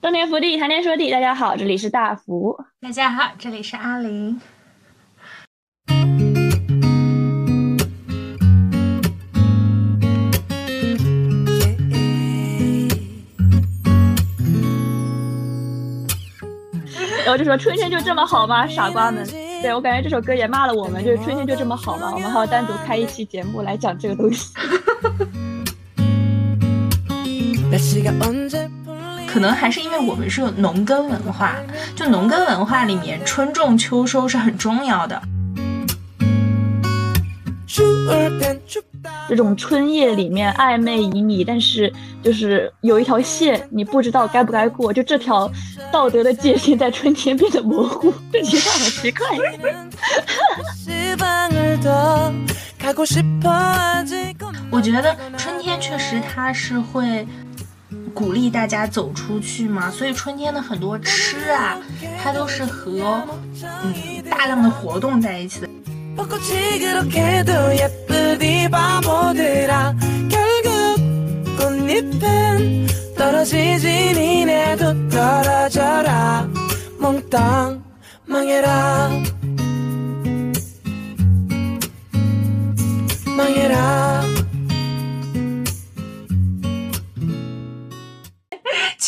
[0.00, 2.56] 冬天福地，谈天说地，大家好，这里是大福。
[2.80, 4.40] 大家好，这里是阿林。
[17.24, 18.68] 然后就说春天就这么好吗？
[18.68, 19.26] 傻瓜们！
[19.60, 22.12] 对我感觉这首歌也骂了我们，就是春天就这么好吗？
[22.14, 24.54] 我们还要单独开一期节目来讲这个东西。
[29.30, 31.54] 可能还是因为我们是农耕文化，
[31.94, 35.20] 就农耕文化里面春种秋收是很重要的。
[39.28, 45.50] 这种春夜里面暧昧旖旎，但是就是有一条线，你不知道该不该过，就这条
[45.92, 49.26] 道德的界限在春天变得模糊， 这其实很奇怪。
[54.70, 57.26] 我觉得春天确实它是会。
[58.08, 61.78] 鼓励大家走出去嘛，所以春天的很多吃啊，
[62.22, 63.22] 它都是和
[63.62, 63.94] 嗯
[64.28, 65.68] 大量的活动在一起的。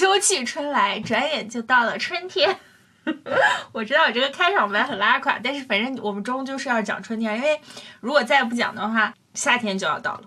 [0.00, 2.56] 秋去春来，转眼就到了春天。
[3.72, 7.60] 我知道我这个开场白很拉垮，但是反正我们终究是要讲春天，因为
[8.00, 10.22] 如果再不讲的话，夏天就要到了。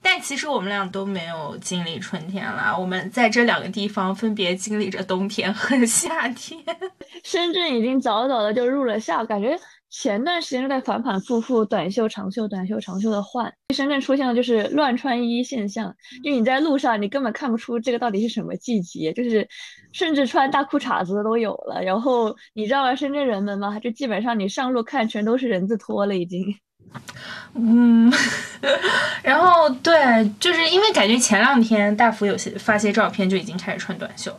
[0.00, 6.58] 但其实我们俩都没有经历春天了，我们在这两个地方分别经历着冬天和夏天。
[7.22, 9.58] 深圳已经早早的就入了夏，感觉。
[9.90, 19.48] 前段时间都在反反复复短袖长袖短袖长袖的换，深圳出现了就是乱穿衣现象，就你在路上你根本看不出这个到底是什么季节，就是
[19.92, 21.82] 甚至穿大裤衩子的都有了。
[21.82, 23.78] 然后你知道深圳人们吗？
[23.80, 26.54] 就基本上你上路看全都是人字拖了已经。
[27.54, 28.12] 嗯，
[29.22, 34.30] 然后对，就是因为感觉前两天大福有些发些照片就已经开始穿短袖。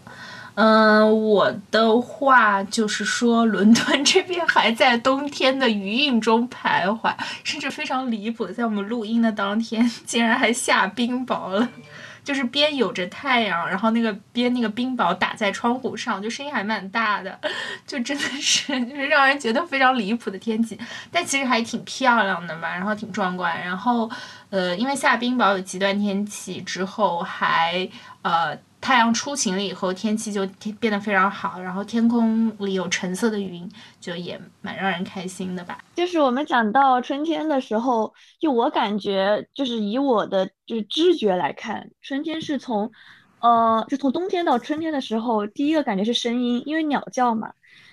[0.61, 7.15] 嗯，我的话就是说，伦敦这边还在冬天的余韵中徘徊，
[7.45, 11.69] 甚至非常离谱，在我们录音的当天，竟然还下冰雹了，
[12.25, 17.39] 就是边有着太阳，然后那个边那个冰雹打在窗户上，就声音还蛮大的，
[17.87, 20.77] 就真的是就是让人觉得非常离谱的天气，
[21.09, 24.11] 但其实还挺漂亮的嘛，然后挺壮观，然后
[24.49, 27.87] 呃，因为下冰雹有极端天气之后，还
[28.23, 28.57] 呃。
[28.81, 30.47] 太阳出晴了以后，天气就
[30.79, 33.69] 变得非常好，然后天空里有橙色的云，
[33.99, 35.77] 就也蛮让人开心的吧。
[35.95, 42.89] 就是我们讲到春天的时候，就我感觉，就是以我的就是知觉来看，春天是从，
[43.41, 47.51] 呃，就从冬天到春天的时候，第一个感觉是声音，因为鸟叫嘛。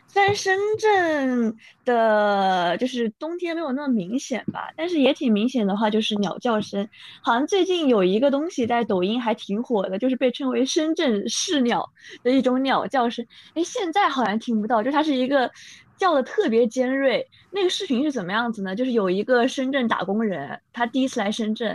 [0.08, 6.88] 虽然深圳的就是冬天没有那么明显吧，但是也挺明显的话就是鸟叫声。
[7.22, 11.88] 好像最近有一个东西在抖音还挺火的，就是被称为深圳市鸟
[12.22, 13.26] 的一种鸟叫声。
[13.54, 15.50] 哎，现在好像听不到，就它是一个。
[15.96, 18.76] 叫的特别尖锐，那个视频是怎么样子呢？
[18.76, 21.68] 就是有一个深圳打工人，他第一次来深圳，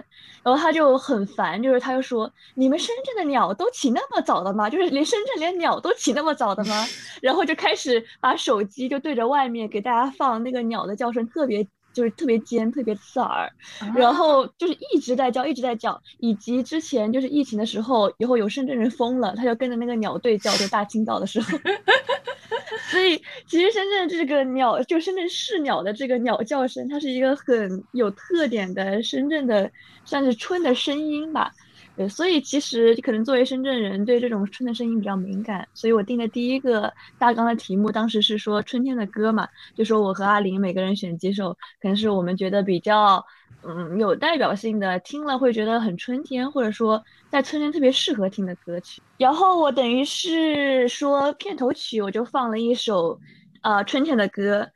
[0.44, 4.70] 然后他就很烦，就是他就说：“你们深圳的鸟都起那么早的吗？
[4.70, 6.86] 就是连深圳连鸟都起那么早的吗？”
[7.22, 11.68] 然后就开始把手机就对着外面给大家放那个鸟的叫声，特别。
[11.94, 13.52] 就是特别尖，特别刺耳，
[13.96, 21.58] 然后就是一直在叫，一直在叫，以及之前就是疫情的时候，以后有深圳人疯了，他就跟着那个鸟队叫，就大清早的时候。
[22.90, 29.70] 所以其实深圳这个鸟，就深圳市鸟的这个鸟叫声，它是一个很有特点的深圳的，
[30.04, 31.52] 算是春的声音吧。
[32.02, 43.24] 对所以其实可能作为深圳人对这种春的声音比较敏感所以我定的第一个大纲的题目当时是说春天的歌嘛就说我和阿林每个人选几首可能是我们觉得比较
[43.62, 49.02] 嗯有代表性的听了会觉得很春天或者说在春天特别适合听的歌曲。
[49.18, 53.20] 然后我等于是说片头曲我就放了一首
[53.62, 54.68] 呃春天的歌。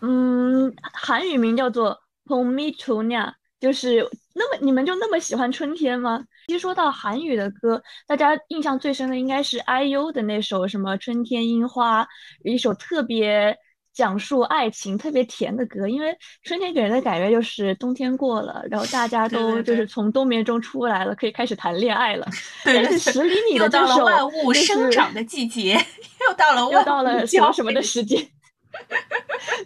[0.00, 4.08] 嗯韩语名叫做 tomitonia 就是
[4.38, 6.24] 那么你们就那么喜欢春天吗？
[6.46, 12.04] 其实说到韩语的歌，大家印象最深的应该是 IU 的那首什么《春天樱花》，
[12.44, 13.54] 一首特别
[13.92, 15.88] 讲述爱情、特别甜的歌。
[15.88, 22.26] 因为春天给人的感觉就是冬天过了，然后大家都就是从冬眠中出来了，可以开始谈恋爱了。
[22.64, 25.74] 但是十厘米的这首，万物生长的季节，
[26.26, 28.26] 又到了 又到了什么什么的时间。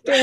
[0.02, 0.14] 对。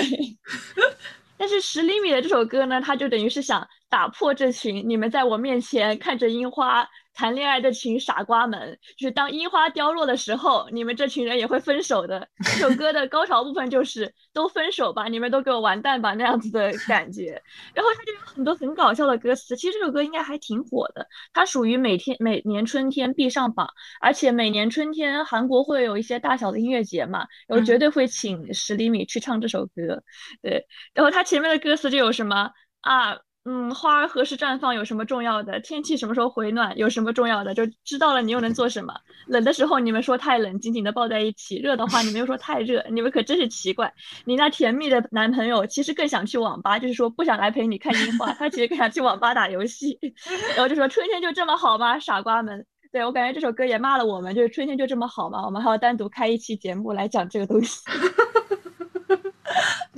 [1.37, 12.25] 但是十厘米的这首歌呢，它就等于是想打破这群你们在我面前看着樱花谈恋爱这群傻瓜们，就是当樱花凋落的时候，你们这群人也会分手的。
[12.43, 17.41] 这首 歌的高潮部分就是都分手吧，你们都给我完蛋吧那样子的感觉。
[17.73, 19.55] 然后它就有很多很搞笑的歌词。
[19.57, 23.67] 其实这首歌应该还挺火的，它属于每天每年春天必上榜，
[23.99, 30.01] 而且每年春天韩国会有一些大小的音乐节嘛，我绝对会请十厘米去唱这首歌。
[30.41, 32.51] 对，然后它前面的歌词就有什么
[32.81, 33.17] 啊？
[33.45, 35.59] 嗯，花儿何时绽放有什么重要的？
[35.61, 37.53] 天气什么时候回暖有什么重要的？
[37.55, 38.93] 就知道了，你又能做什么？
[39.27, 43.91] 冷的时候你们说太冷，紧紧的抱在一起；热的话你们又说太热，你们可真是奇怪。
[44.25, 49.97] 你那甜蜜的男朋友其实更想去网吧，就是说不想来陪你看樱花，他其实更想去网吧打游戏。
[50.55, 51.97] 然后就说春天就这么好吗？
[51.97, 52.65] 傻瓜们！
[52.91, 55.43] 对我感觉这首歌也骂了我们，就是春天就这么好吗？
[55.45, 57.79] 我们还要单独开一期节目来讲这个东西。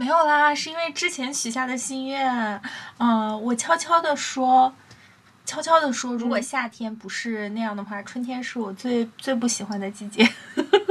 [0.02, 2.60] 没有啦，是因为之前许下的心愿。
[2.98, 4.74] 嗯，我悄悄的说，
[5.46, 10.28] 悄悄的说，如果夏天不是那样的话，春天是我最最不喜欢的季节。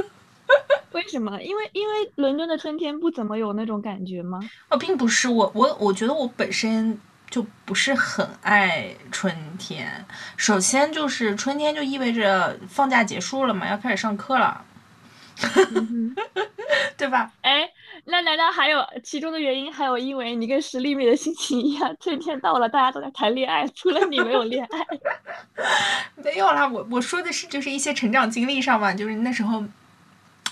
[0.94, 1.42] 为什么？
[1.42, 4.38] 因为因为伦敦的春天不怎么有那种感觉吗？
[4.68, 6.96] 哦，并不是，我我我觉得我本身
[7.28, 10.06] 就不是很爱春天。
[10.36, 14.64] 首先就是春天就意味着放假结束了嘛，要开始上课了，
[16.96, 17.32] 对吧？
[17.40, 17.68] 哎。
[18.04, 19.72] 那难道还有其中的原因？
[19.72, 24.86] 还有因为你跟十厘米的心情一样，春天到了，大家都在谈恋爱，除了你没有恋爱。
[26.22, 29.64] 没有啦，我我说的是就是一些成长经历上嘛，就是那时候。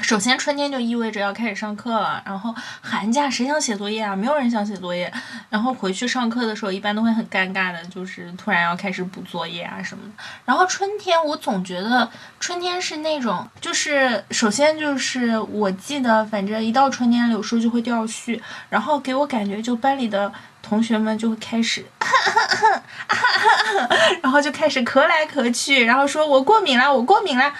[0.00, 2.22] 首先，春天就意味着要开始上课了。
[2.24, 4.14] 然后寒假谁想写作业啊？
[4.14, 5.12] 没有人想写作业。
[5.50, 10.10] 然后回去上课的时候，一般都会很尴尬的，就是突然要开始补作业啊什么的。
[10.44, 12.08] 然后春天，我总觉得
[12.38, 21.84] 春天是那种，就是首先就是我记得，反正一到春天，柳树就会掉絮，然后给我感觉就班里的同学们就会开始，
[24.22, 27.52] 然后就开始咳来咳去，然后说我过敏了，我过敏了。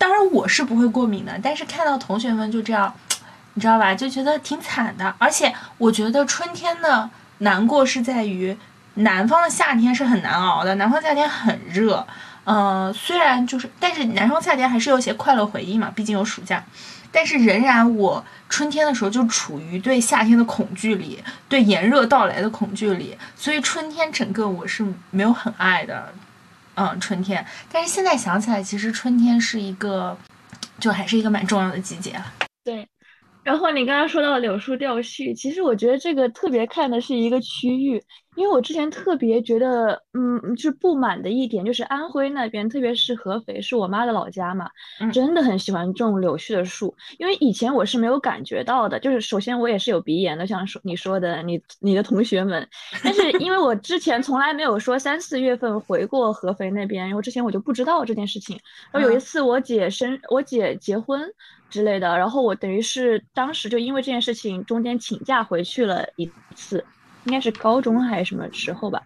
[0.00, 2.90] 当然我是不会过敏的，但是看到同学们就这样，
[3.52, 5.14] 你知道吧，就觉得挺惨的。
[5.18, 7.10] 而且我觉得春天的
[7.40, 8.56] 难过是在于，
[8.94, 12.06] 南方的夏天是很难熬的，南方夏天很热。
[12.44, 16.64] 呃，虽然就是，但是南方夏天还是有些快乐回忆嘛，毕竟有暑假。
[17.12, 26.14] 但是仍然，我春天的时候就处于对夏天的恐惧里，对炎热到来的恐惧里，所以春天整个我是没有很爱的。
[26.80, 30.16] 嗯，春天，但是现在想起来，其实春天是一个，
[30.78, 32.32] 就还是一个蛮重要的季节啊。
[32.64, 32.88] 对。
[33.42, 38.00] 然后你刚刚说到柳树掉絮，其实我觉得这个特别看的是一个区域，
[38.36, 44.68] 因为我之前特别觉得，嗯，就是不满的一点就是安徽那边，特别是合肥，是我妈的老家嘛，
[45.10, 46.94] 真的很喜欢种柳絮的树。
[47.18, 52.68] 因为以前我是没有感觉到的，就是首先我也是有鼻炎的，像说你说的，你你的同学们，
[53.02, 58.58] 但是因为我之前从来没有说三四月份回过合肥那边，然后之前我就不知道这件事情。
[58.92, 61.26] 然后有一次我姐生，我姐结婚。
[61.70, 66.84] 之类的，然后我等于是当时就因为这件事情中间请假回去了一次，
[67.24, 69.02] 应该是高中还是什么时候吧，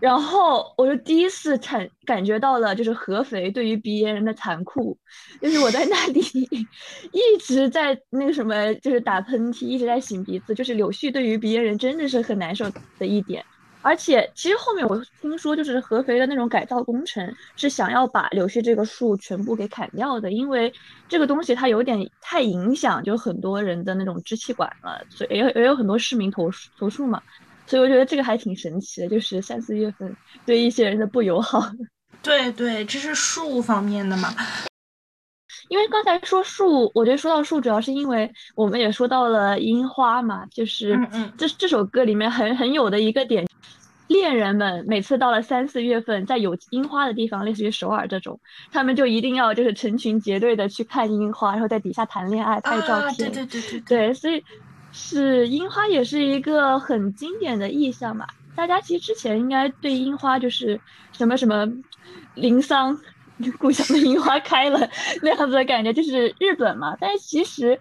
[0.00, 4.98] 然后我就第一次产感觉到了就是合肥对于鼻炎人的残酷，
[5.40, 6.20] 就是我在那里
[7.12, 13.44] 一直在那个什么就是打喷嚏，一直在擤鼻子，就是柳絮对于鼻炎人真的是很难受的一点。
[13.82, 20.72] 而且，其实后面我听说，就是合肥的那种改造工程是想要把柳絮这个树全部给砍掉的，因为
[21.08, 27.22] 这个东西它有点太影响，就很多人的那种支气管了，所以也有也有很多市民投投诉嘛。
[27.66, 31.70] 所以我觉得这个还挺神奇的，就是三四月份对一些人的不友好。
[32.22, 34.34] 对对，这是树方面的嘛。
[35.70, 40.98] 因为刚才说树，我觉得说到树，主要是因为我们也说到了樱花嘛，就是
[41.38, 43.46] 这这首歌里面很很有的一个点，
[44.08, 48.40] 恋人们每次到了三四月份，在有樱花的地方，类似于首尔这种，
[48.72, 53.30] 他们就一定要就是成群结队的去看樱花，然后在底下谈恋爱、拍照片。
[53.30, 54.42] 对对对对对，所以
[54.90, 58.26] 是樱花也是一个很经典的意象嘛。
[58.56, 60.80] 大家其实之前应该对樱花就是
[61.12, 61.64] 什么什么
[62.34, 62.98] 林桑。
[63.58, 64.78] 故乡的樱花开了，
[65.22, 66.96] 那样子的感觉就是日本嘛。
[67.00, 67.78] 但是其实，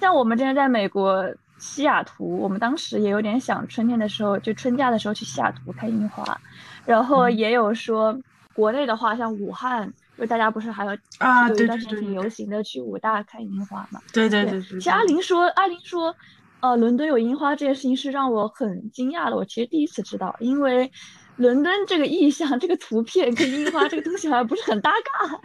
[0.00, 1.24] 像我们之前在美国
[1.58, 6.38] 西雅图，我们当时也有点想春天的时候，就春假的时候去西雅图看樱花。
[6.84, 8.18] 然后也有说，
[8.52, 14.00] 国内的话，像武汉，就大家不是还有啊，有一段时间挺流行的去武大看樱花嘛？
[14.12, 14.78] 对对对对。
[14.78, 16.14] 其实阿林说，阿林说，
[16.60, 19.36] 呃，伦敦有樱花这件事情是让我很惊讶的。
[19.36, 20.90] 我其实第一次知道，因为。
[21.36, 25.40] 伦敦这个意象， 这个图片跟樱花这个东西好像不是很搭嘎。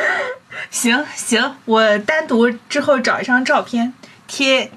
[0.70, 3.92] 行行，我单独之后找一张照片，
[4.26, 4.70] 贴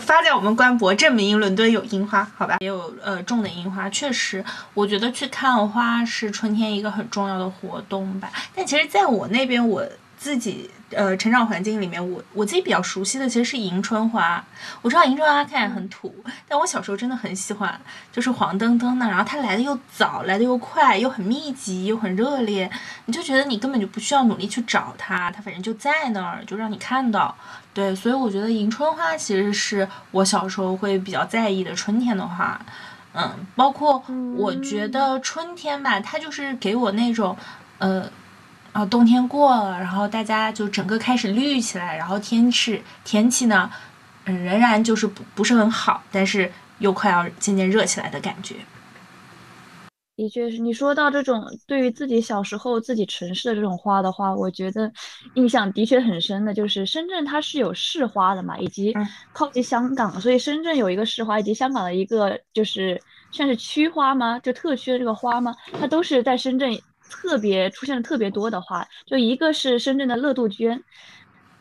[0.00, 2.56] 发在我们官博，证明伦敦有樱花，好吧？
[2.60, 4.44] 也有呃种的樱花，确实，
[4.74, 8.30] 我觉得去看花是春天一个很重要的活动吧。
[8.54, 10.70] 但其实，在我那边，我自己。
[10.94, 14.44] 呃，成长环境里面，我我自己比较熟悉的其实是迎春花。
[14.80, 16.14] 我知道迎春花看起来很土，
[16.48, 17.80] 但我小时候真的很喜欢，
[18.10, 22.70] 就是黄澄澄的，然后它来的又早，来的又快，又很密集，又很热烈，
[23.06, 27.34] 你就觉得你根本就不需要努力去找它，它反正就在那儿，就让你看到。
[27.74, 32.60] 对，所以我觉得迎春花其实是我小时候会比较在意的春天的花。
[33.14, 34.02] 嗯，包括
[34.36, 37.36] 我觉得春天吧，它就是给我那种，
[37.78, 38.10] 呃。
[38.72, 43.70] 然后冬天过了，然后大家就整个开始绿起来，然后天气天气呢，
[44.24, 48.56] 嗯，仍然就是不不是很好，但是又快要渐渐热起来的感觉。
[50.16, 54.90] 的确是你说到这种对于自己小时候自己城市的这种花的话，我觉得
[55.34, 58.94] 印象的确很深的，就是深圳它是有市花的嘛，以及
[59.32, 62.98] 靠近香港，所以深圳有一个市花，以及香港的一个就是
[63.32, 64.38] 算是区花吗？
[64.38, 65.54] 就特区的这个花吗？
[65.78, 66.78] 它都是在深圳。
[67.12, 70.82] 特别出现的特别多的话，就一个是深圳的乐杜鹃，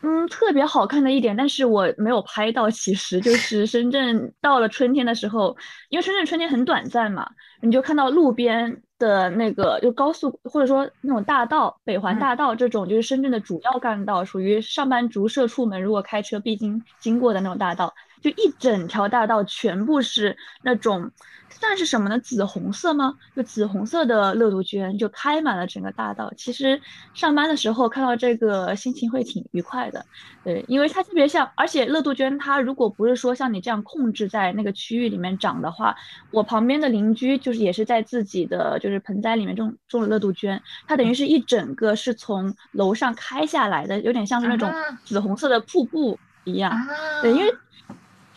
[0.02, 2.72] 嗯，特别好看的一点，但是我没有拍到。
[2.72, 5.56] 其实就 是深圳到了春天的时候，
[5.90, 7.30] 因为深圳春天很短暂嘛，
[7.62, 21.12] 你就看到路边的那个就高速或者说那种大道，北环大道这种就是深圳的主要干道，属于上班族社畜们如果开车必经经过的那种大道，就一整条大道全部是那种。
[21.62, 22.20] 算是什么呢？
[22.20, 23.14] 紫红色吗？
[23.34, 26.34] 就紫红色的乐杜鹃就开满了整个大道。
[26.36, 26.82] 其实
[27.14, 30.04] 上班的时候看到这个，心情会挺愉快的。
[30.44, 35.96] 对，因为它特别像，而且乐杜鹃它如果不是说像你这样控制在那个区域里面长的话，
[36.32, 44.70] 我旁边的邻居就是也是在自己的就是盆栽里面种种了乐杜鹃，它等于是一整个是从楼上开下来的，有点像是那种
[45.06, 46.76] 紫红色的瀑布一样。
[47.22, 47.54] 对，因为。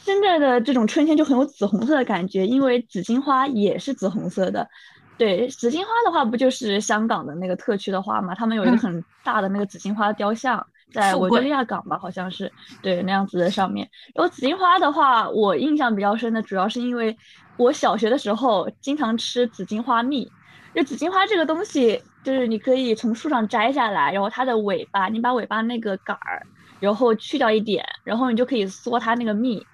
[0.05, 4.69] 深圳的这种春天就很有紫红色的感觉，因为紫荆花也是紫红色的。
[5.17, 8.35] 对，紫荆花的话，不就是香港的那个特区的花嘛？
[8.35, 13.89] 他们有一个很大的那个紫荆花雕像，在维多利亚港吧，好像是对那样子的上面。
[14.15, 17.17] 然后紫荆花的话，我印象比较深的，主要是因为
[17.57, 20.31] 我小学的时候经常吃紫荆花蜜。
[20.75, 26.45] 就紫荆花这个东西，就是你可以从树上摘下来，然后它的尾巴，你把尾巴那个杆儿，
[26.81, 29.65] 然后去掉一点，然后你就可以嗦它那个蜜。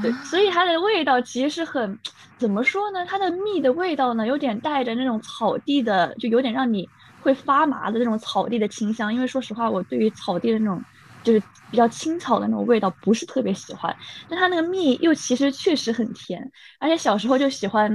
[0.00, 1.98] 对，所以它的味道其实是很，
[2.38, 3.04] 怎么说呢？
[3.04, 6.88] 它的蜜的味道呢，有点带着那种草地的，就有点让你
[7.20, 9.12] 会发麻的那种草地的清香。
[9.12, 10.80] 因为说实话，我对于草地的那种，
[11.24, 13.94] 就是比较青草的那种味道不是特别喜欢。
[14.28, 17.92] 但它那个蜜又其实确实很甜，而且小时候就喜欢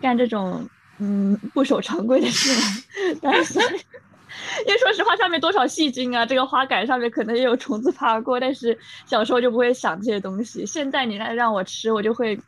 [0.00, 2.50] 干这种嗯不守常规的事，
[3.22, 3.60] 但是。
[4.66, 6.24] 因为说实话，上面多少细菌啊！
[6.24, 8.76] 这个花杆上面可能也有虫子爬过，但是
[9.06, 10.64] 小时候就不会想这些东西。
[10.66, 12.38] 现在你来让我吃，我就会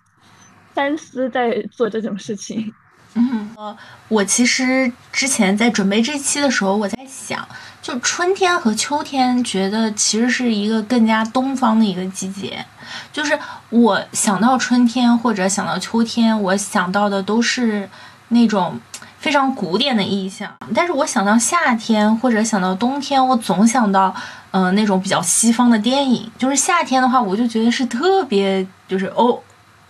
[0.74, 2.72] 三思在做这种事情。
[3.14, 3.76] 嗯， 呃，
[4.08, 7.46] 我其实之前在准备这期的时候，我在想，
[7.82, 12.64] 就春天和秋天，觉得其实是一个更加东方的一个季节。
[13.12, 13.38] 就是
[13.70, 17.88] 我想到春天或者想到秋天，我想到的都是
[18.28, 18.80] 那种。
[19.18, 24.14] 非常古典的意象，但是我想到夏天或者想到冬天，我总想到，
[24.52, 26.30] 嗯，那种比较西方的电影。
[26.38, 29.42] 就是夏天的话，我就觉得是特别就是欧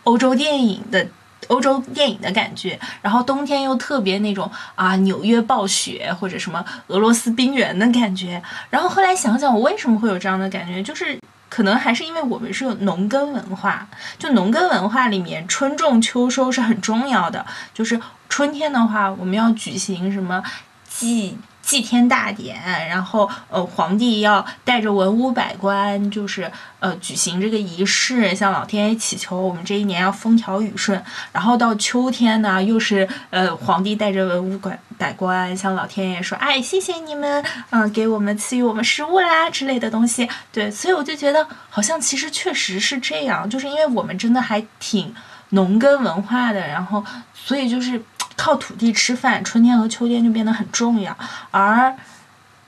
[0.04, 1.06] 欧洲电影的
[1.48, 2.80] 欧洲电影的感觉。
[3.02, 8.42] 然后冬天又特别那种啊纽约暴雪或者什么俄罗斯冰原的感觉。
[8.70, 11.18] 然后后来想想，我为什么会有这样的感觉，就是
[11.58, 13.84] 可能还是因为我们是有农耕文化，
[14.16, 18.00] 就农耕文化里面春种秋收是很重要的，就是。
[18.30, 20.40] 春天的话，我们要举行什么
[20.86, 21.36] 祭
[21.68, 22.58] 祭天大典，
[22.88, 31.04] 然后呃，皇帝要带着文武百官，就是呃，举行这个仪式，向老天爷祈求我们这一年要风调雨顺。
[31.30, 45.14] 然后到秋天呢，又是呃，皇帝带着文武百百官向老天爷说：“哎，谢谢你们，嗯，给我们赐予我们食物啦之类的东西。”对，所以我就觉得好像其实确实是这样，就是因为我们真的还挺
[45.50, 48.02] 农耕文化的，然后所以就是。
[48.38, 51.14] 靠土地吃饭，春天和秋天就变得很重要。
[51.50, 51.94] 而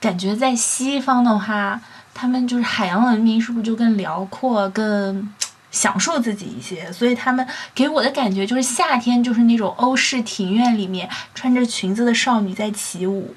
[0.01, 1.79] 感觉在西方的话，
[2.13, 5.33] 他们就是海洋文明，是不是就更辽阔、更
[5.71, 6.91] 享受自己一些？
[6.91, 13.33] 所以他们给我的感觉就是夏天就是那种欧式庭院里面穿着裙子的少女在起舞，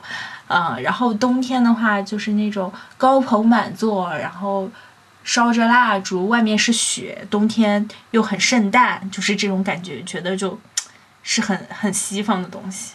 [0.48, 4.68] 嗯，然后冬天的话就是那种高朋满座，然后
[5.22, 10.58] 烧着蜡烛，外面是雪，冬天又很圣诞，就是这种感觉，觉得就。
[11.24, 12.94] 是很很西方的东西。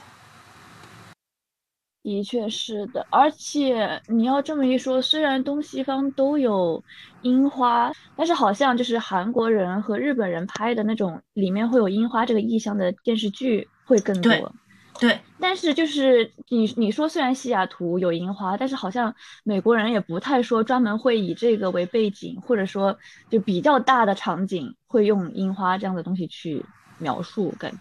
[2.01, 6.81] 的确是的，而且你要这么一说，虽然东西方都有
[7.23, 14.31] 樱花，但是好像就是韩国人和日本人拍的那种里面会有樱花这个意象的电视剧会更多。
[14.31, 22.97] 对对，但是就是你你说虽然西雅图有樱花，但是好像美国人也不太说专门会以这个为背景，或者说
[23.29, 26.65] 就比较大的场景会用樱花这样的东西去
[26.97, 27.77] 描述，感觉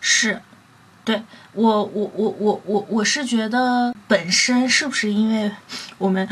[0.00, 0.40] 是。
[1.04, 1.22] 对
[1.52, 5.50] 我，我我我我我是觉得本身是不是因为
[5.98, 6.28] 我们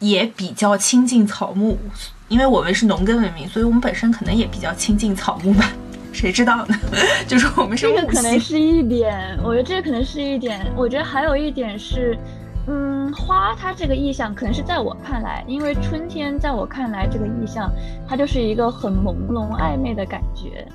[0.00, 1.78] 也比较亲近草木，
[2.26, 5.70] 因为我们是农耕文明，所以我们本身可能也比较亲近草木吧？
[6.12, 6.76] 谁知道呢？
[7.28, 12.18] 就是我们是这个可能是一点，我觉得这个可能是一点，我觉得还有一点是。
[12.66, 17.70] 嗯，花它这个意象可能是在我看来，因为春天在我看来这个意象，
[18.06, 20.66] 它就是一个很朦胧暧昧的感觉。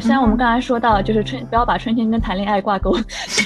[0.00, 2.94] 虽然我们刚才说到，就是春不要把春天跟谈恋爱挂钩，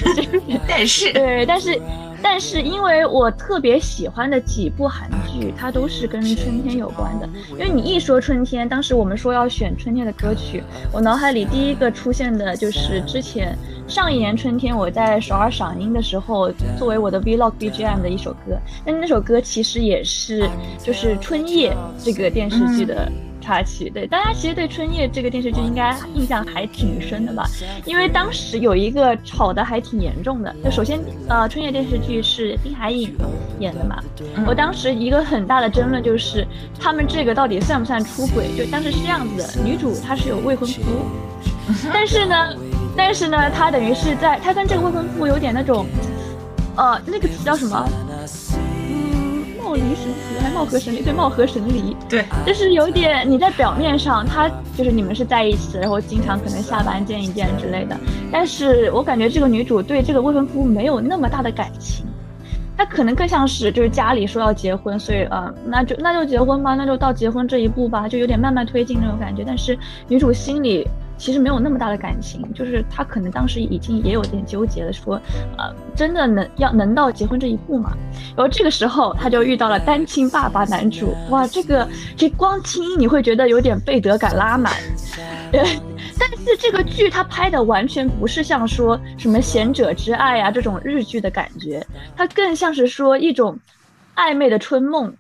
[0.67, 1.81] 但是对，但是
[2.23, 7.29] 但是因为我特别喜欢的几部韩剧，它都是跟春天有关的。
[7.50, 10.62] 因为你一说春天，当时我们说要选春天的歌曲，
[10.93, 13.57] 我脑海里第一个出现的就是之前。
[13.88, 18.57] 上一年春天，我在首尔赏樱的时候，作为我的 vlog BGM 的一首歌。
[18.87, 20.49] 但那首歌其实也是
[20.79, 23.11] 就是《春夜》这个电视剧的
[23.43, 23.91] 插曲。
[23.91, 27.45] 对，大家其实对《春夜》这个电视剧应该印象还挺深的吧？
[27.85, 30.55] 因为当时有一个吵得还挺严重的。
[30.65, 33.15] 就首先，呃，《春夜》电视剧是丁海寅
[33.59, 34.03] 演的嘛。
[34.47, 36.47] 我当时一个很大的争论就是，
[36.81, 38.49] 他们这个到底算不算出轨？
[38.57, 40.81] 就当时是这样子的，女主她是有未婚夫，
[41.93, 42.37] 但是呢。
[42.95, 45.87] 但是呢，她等于是在，她跟这个未婚夫有点那种，
[46.77, 47.89] 呃，那个词叫什么？
[49.73, 51.02] 嗯，貌离神离还貌合神离？
[51.02, 51.97] 对，貌合神离。
[52.09, 57.97] 对，就是有点你在表面上，他就是你们是在一起，然后经常可能下班见一见之类的。
[58.31, 62.05] 但是我感觉这个女主对这个未婚夫没有那么大的感情，
[62.76, 69.43] 她可能更像是就是家里说要结婚，所以呃，那就那就结婚吧，那就到结婚这一步吧，就有点慢慢推进那种感觉。
[69.47, 70.87] 但是女主心里。
[71.23, 75.14] 其实没有那么大的感情，就是他可能当时已经也有点纠结了，说，
[75.57, 77.93] 呃，真的能要能到结婚这一步吗？
[78.37, 84.73] 然后这个时候他就遇到了单亲爸爸男主，哇，这个这光听你会觉得有点背德感拉满，
[85.53, 93.57] 但是这个剧他拍的完全不是像说什么贤者之爱啊这种日剧的感觉，它更像是说一种
[94.16, 95.14] 暧昧的春梦。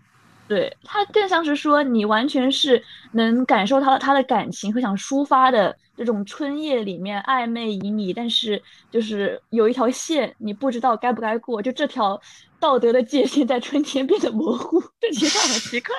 [0.54, 12.20] 对他更像是说，你完全是能感受到他的感情和想抒发的这种春夜里面暧昧旖旎，但是就是有一条线，你不知道该不该过，就这条
[12.60, 15.96] 道德的界限在春天变得模糊， 这其实很奇怪。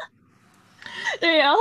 [1.18, 1.58] 对，然后。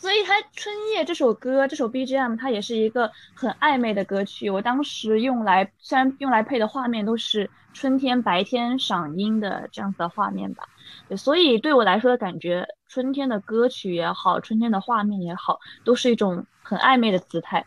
[0.00, 4.48] 所以它《春夜》这首歌，这首 BGM，它也是一个很暧昧的歌曲。
[4.48, 10.64] 我当时用来，虽然用来配的画面都是春天白天赏樱的这样子的画面吧。
[11.06, 17.62] 对，所以对我来说的感觉，春天的歌曲也好，春天的画面也好，都是一种很暧昧的姿态。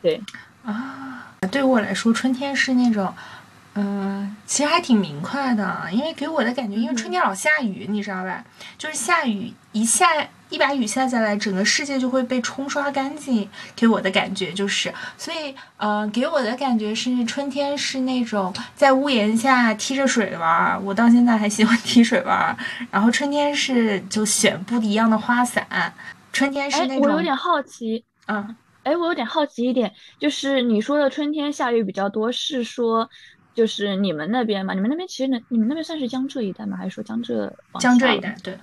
[0.00, 0.22] 对
[0.64, 3.12] 啊，对我来说，春天是那种，
[3.74, 8.44] 嗯，其实还挺明快的，因为给我的感觉，因为春天老下雨，你知道吧？
[8.78, 10.06] 就是下雨一下。
[10.52, 13.48] 一把雨下下来，整个世界就会被冲刷干净。
[13.74, 20.78] 给我的感觉就是，所以，呃，给我的感觉是春天是那种在屋檐下踢着水玩。
[20.84, 22.54] 我到现在还喜欢 踢水玩。
[22.90, 25.66] 然后春天是就选不一样的花伞。
[26.34, 27.08] 春天是那种。
[27.08, 33.08] 我有点好奇，嗯，哎，我有点好奇一点，就是你说的春天下雨比较多，是说
[33.54, 34.74] 就是你们那边吗？
[34.74, 36.76] 你们那边其实能，你们那边算是江浙一带吗？
[36.76, 37.56] 还是说江浙？
[37.80, 38.58] 江浙一带，对。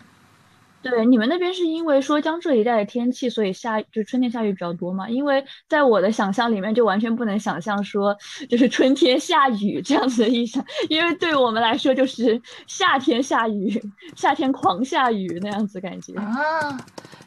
[0.81, 5.09] 对，你们那边是因为说江浙一带的天气，所以下就春天下雨比较多嘛？
[5.09, 8.15] 因为在我的想象里面，就完全不能想象说
[8.49, 13.81] 就是春天下雨这样子的意象，因为对我们来说就是夏天下雨，
[14.15, 16.79] 夏天狂下雨那样子感觉啊。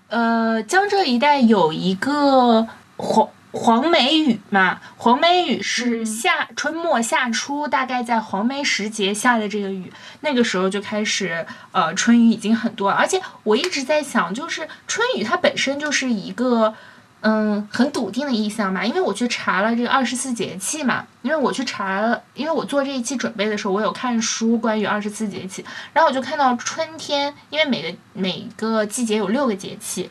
[0.09, 3.29] 呃，江浙一带有一个黄。
[3.53, 12.97] 黄梅雨嘛，黄梅雨是夏春末夏初，大概在黄梅时节下的这个雨，那个时候就开始，呃，春雨已经很多了。
[12.97, 16.75] 而且我一直在想，就是春雨它本身就是一个，
[17.21, 18.83] 嗯，很笃定的意象嘛。
[18.87, 25.63] 因为我去查了这个二十四节气嘛，因为我去查了，因为我做这一期准备的时候，我有看书关于二十四节气，
[25.93, 30.11] 然后我就看到春天，因为每个每个季节有六个节气，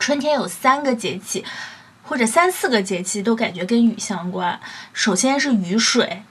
[0.00, 1.44] 春天有三个节气。
[2.10, 4.58] 或者三四个节气都感觉跟雨相关。
[4.92, 6.24] 首先是雨水，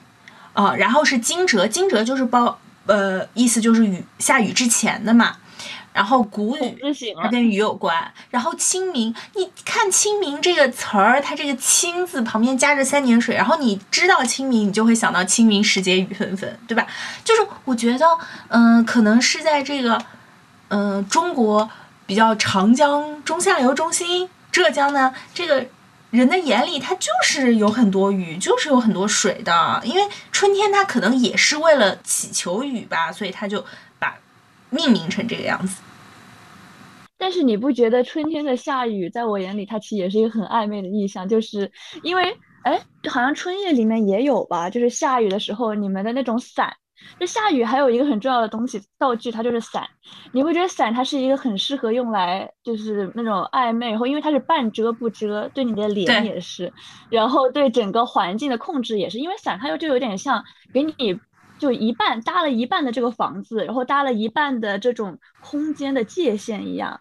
[0.52, 5.38] 啊，然后是惊蛰，惊蛰就是包，呃，意思就是雨下雨之前的嘛。
[5.94, 6.78] 然后谷雨
[7.22, 16.86] 它跟雨有关，然后清明，你看清明这个词儿，它这个清字旁边加着三点水，然后你知道清明，你就会想到清明时节雨纷纷，对吧？
[17.24, 18.06] 就是我觉得，
[18.50, 19.98] 嗯，可能是在这个，
[20.68, 21.70] 嗯，中国
[22.06, 25.66] 比较长江中下游中心浙江呢，这个。
[26.12, 29.80] 人的眼里，它就是有很多雨，就是有很多水的。
[29.84, 33.64] 因为春天，它可能也是为了祈求雨吧，所以它就
[34.00, 34.18] 把
[34.72, 35.84] 命名成这个样子。
[37.16, 46.76] 但是你不觉得春天的下雨，在我眼里，它其实也是一个很暧昧的意象，就是因为，哎，好像春夜里面也有吧，就是下雨的时候，你们的那种伞。
[47.20, 49.88] 就下雨还有一个很重要的东西道具，它就是伞。
[50.32, 56.72] 你会觉得伞它是一个很适合用来就是那种暧昧，然后因为它是半遮不遮，对你的脸也是，
[57.10, 59.20] 然后对整个环境的控制也是。
[59.20, 61.20] 因为伞它又就有点像给你
[61.58, 67.00] 就一半搭了一半的这个房子，然后搭了一半的这种空间的界限一样。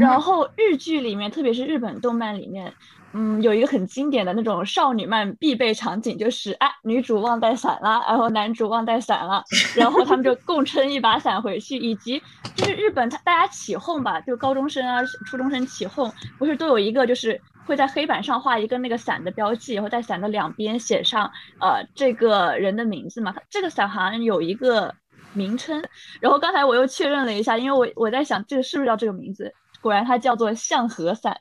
[0.00, 2.74] 然后日剧里面，特别是日本动漫里面。
[3.12, 9.42] 嗯，有一个很经典的那种少女漫必备场景，就是哎，女主忘带伞了，然后男主忘带伞了，
[9.74, 12.22] 然后他们就共撑一把伞回去，以及
[12.54, 23.34] 就是日本他大家起哄吧，就高中生啊、初中生起哄，不是都有一个就是会在黑板上画一个那个伞的标记，然后在伞的两边写上呃这个人的名字嘛？
[23.50, 24.94] 这个伞好像有一个
[25.32, 25.82] 名称，
[26.20, 31.36] 然后刚才我又确认了一下，因为我我在想这个是不是叫这个名字，果然它叫做向和伞。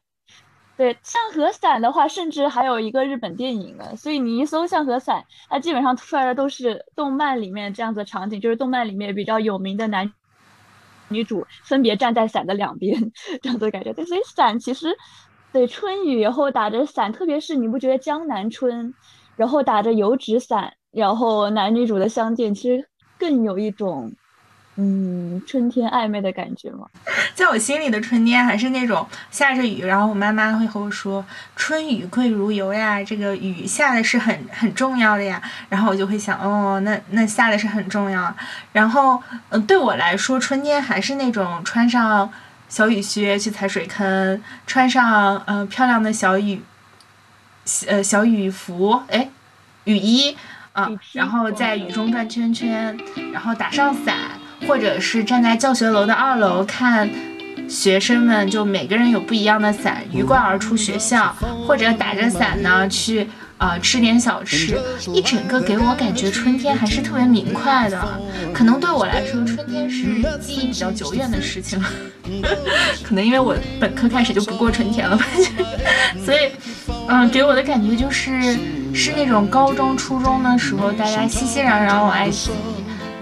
[0.79, 3.93] 对向和伞的话，甚至还有一个日本电影呢。
[3.97, 10.09] 所以你一搜向和伞，它基本上出来的都是动漫里面这样子的场景，就是动漫里面比较有名的男
[11.09, 13.11] 女主分别站在伞的两边
[13.41, 13.91] 这样子的感觉。
[13.91, 14.95] 对，所以伞其实
[15.51, 18.93] 对春雨，然后打着伞，特别是你不觉得江南春，
[19.35, 22.87] 然后打着油纸伞，然后男女主的相见，其实
[23.17, 24.13] 更有一种。
[24.81, 26.87] 嗯，春天暧昧的感觉吗？
[27.35, 31.25] 在我心里的春天还是那种下着雨，然后我妈妈会和我说
[31.57, 35.41] “春雨贵如油呀”，这个雨下的是很很重要的呀。
[35.67, 38.33] 然后我就会想，哦，那那下的是很重要。
[38.71, 42.31] 然后，嗯，对我来说，春天还是那种穿上
[42.69, 46.61] 小雨靴去踩水坑，穿上嗯漂亮的小雨，
[47.87, 49.29] 呃小雨服，哎，
[49.83, 50.37] 雨衣
[50.71, 52.97] 啊，然后在雨中转圈圈，
[53.33, 54.38] 然后打上伞。
[54.67, 57.09] 或者是站在教学楼的二楼看
[57.67, 64.77] 学生们，就每个人有不一样的伞，鱼贯而出学校，或者打着伞呢去呃吃点小吃，
[65.13, 68.21] 一整个给我感觉春天还是特别明快的。
[68.53, 70.05] 可能对我来说，春天是
[70.39, 71.87] 记忆比较久远的事情了。
[73.03, 75.25] 可能因为我本科开始就不过春天了吧，
[76.25, 76.51] 所以
[77.07, 78.57] 嗯，给我的感觉就是
[78.93, 82.29] 是那种高中初中的时候，大家熙熙攘攘往爱。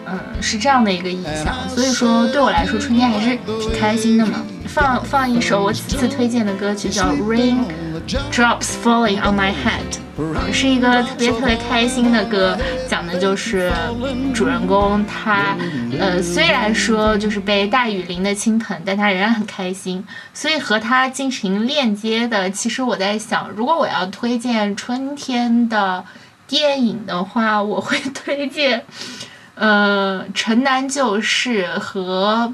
[0.10, 4.44] 嗯，是这样的一个意象，所以说对我来说，春天还是挺开心的嘛。
[4.68, 7.58] 放放一首我此次推荐的歌曲，叫《Rain
[8.32, 10.20] Drops Falling on My Head》，
[10.54, 12.56] 是一个特别特别开心的歌，
[12.88, 13.72] 讲的就是
[14.34, 15.58] 主人公他，
[15.98, 20.06] 呃，虽然说就是被大雨淋的倾盆，但他仍然很开心。
[20.34, 26.04] 所以和他进行链接的，其实我在想，如果我要推荐春天的
[26.46, 28.86] 电影的话，我会推荐。
[29.60, 32.54] 呃，城南旧事和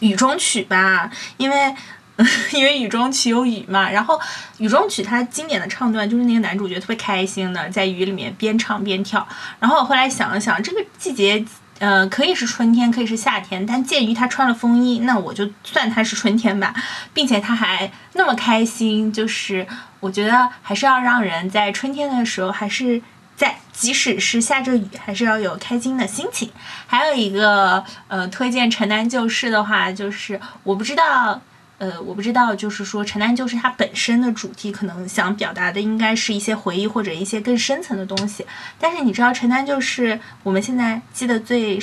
[0.00, 1.74] 雨中曲吧，因为
[2.52, 4.20] 因为雨中曲有雨嘛，然后
[4.58, 9.26] 雨中曲它经典的唱段就是那个男主角特别开心的在雨里面边唱边跳，
[9.60, 11.42] 然后我后来想了想，这个季节
[11.78, 16.74] 呃可以是春天，可以是夏天，但鉴于他穿了风衣，那我就算他是春天吧，
[17.14, 19.66] 并且他还那么开心，就是
[20.00, 23.00] 我觉得还是要让人在春天的时候还是。
[23.38, 26.50] 在即使是下着雨，还是要有开心的心情。
[26.88, 31.40] 还有一个呃，推荐《城南旧事》的话，就是我不知道，
[31.78, 38.44] 呃，我不知道，就是说《城南旧事》它本身的主题可能想表达的应该是一些回忆或者一些更深层的东西。
[38.76, 41.78] 但是你知道，《城南旧事》我们现在记得最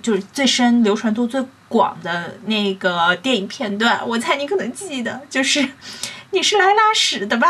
[0.00, 5.70] 就是最深、流传度最广的那个电影片段，我猜你可能记得，就是
[6.30, 7.48] 你是来拉屎的吧？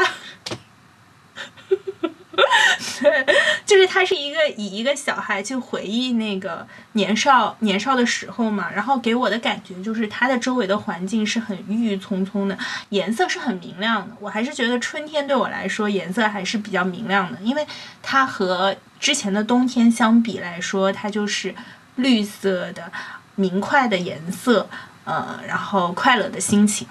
[3.00, 3.26] 对，
[3.66, 12.56] 就是他是一个以一个小孩去回忆那个年少年少的时候嘛，然后给我的感觉就是他的周围的环境是很郁郁葱葱的，
[12.88, 14.16] 颜色是很明亮的。
[14.18, 17.66] 我还是觉得春天对我来说颜色还是比较明亮的，因为
[18.02, 21.54] 它和之前的冬天相比来说，它就是
[21.96, 22.90] 绿色的
[23.34, 24.68] 明快的颜色，
[25.04, 26.86] 呃，然后快乐的心情。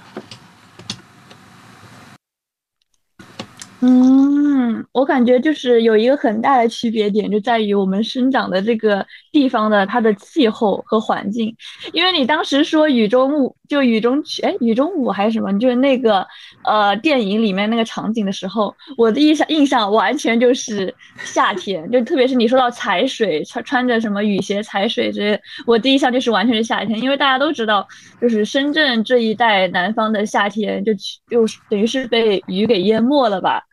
[3.82, 4.86] 嗯。
[4.94, 11.56] 我感觉就是有一个很大的区别点，就在于我们生长的这个地方的它的气候和环境。
[11.94, 15.58] 因为你当时说雨中木，就雨中曲，哎，雨中舞还是什么？
[15.58, 16.28] 就是那个
[16.66, 27.00] 呃电影里面那个场景的时候，我的印象印象完全就是夏天，就特别是你说到踩水，穿穿着什么雨鞋踩水这些，我第一印象就是完全是夏天。
[27.00, 27.88] 因为大家都知道，
[28.20, 30.94] 就是深圳这一带南方的夏天，就
[31.30, 33.64] 就等于是被雨给淹没了吧。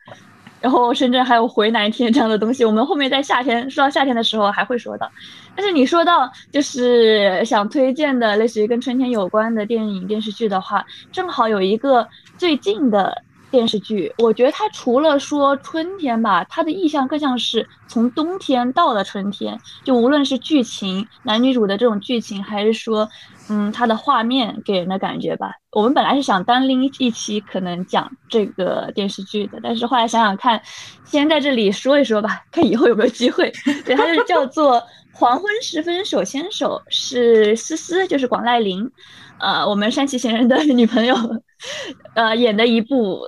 [0.61, 5.09] 然后深圳还有回南天这样的东西，我们后面在夏天说到夏天的时候还会说到。
[5.55, 23.09] 但是你说到就是想推荐的类似于跟春天有关的电影电视剧的话，正好有一个最近的电视剧，我觉得它除了说春天吧，它的意象更像是从冬天到了春天，就无论是剧情男女主的这种剧情，还是说。
[23.51, 25.51] 嗯，它的画面给人的感觉吧。
[25.71, 30.61] 我们本来是想单拎一期可能讲这个电视剧的，但是后来想想看，
[31.03, 33.51] 先在这里说一说吧，看以后有没有机会。
[33.83, 34.75] 对，它就叫做
[35.11, 38.87] 《黄昏时分手牵手》，是思思，就是广濑铃，
[39.39, 41.15] 呃，我们山崎贤人的女朋友，
[42.13, 43.21] 呃，演的一部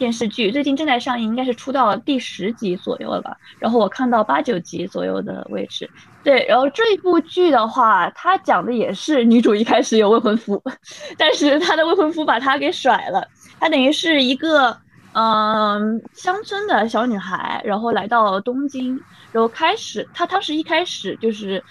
[0.00, 3.36] 电视剧，最近正在上映，应该是出到第十集左右了吧。
[3.58, 5.88] 然后我看到八九集左右的位置。
[6.24, 10.62] 对，然后这一部剧的话，它讲的也是女主一开始有未婚夫，
[11.18, 13.22] 但是她的未婚夫把她给甩了。
[13.60, 14.74] 她等于是一个
[15.12, 18.98] 嗯乡村的小女孩，然后来到东京，
[19.32, 21.62] 然后开始她当时一开始就是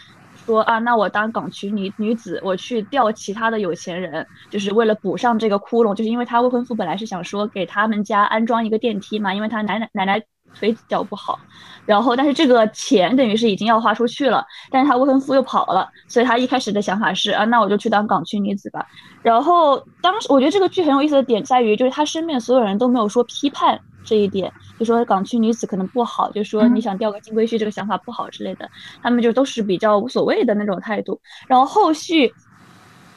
[0.49, 10.19] 说啊，那我当港区女女子，我去钓其他的有钱人，就是为了补上这个窟窿，就是因为她未婚夫本来是想说给他们家安装一个电梯嘛，因为她奶奶奶奶。
[10.55, 11.39] 腿脚不好，
[11.85, 18.83] 然后但是这个钱等于是已经要花出去了，但是他未婚夫又跑了，所以他一开始的想法是啊，那我就去当港区女子吧。
[19.21, 28.69] 然后当时我觉得这个剧很有意思的点在于，就是他身边所有人都没有说批判这一点，就说港区女子可能不好，就说你想钓个金龟婿这个想法不好之类的，
[29.01, 31.19] 他们就都是比较无所谓的那种态度。
[31.47, 32.33] 然后后续。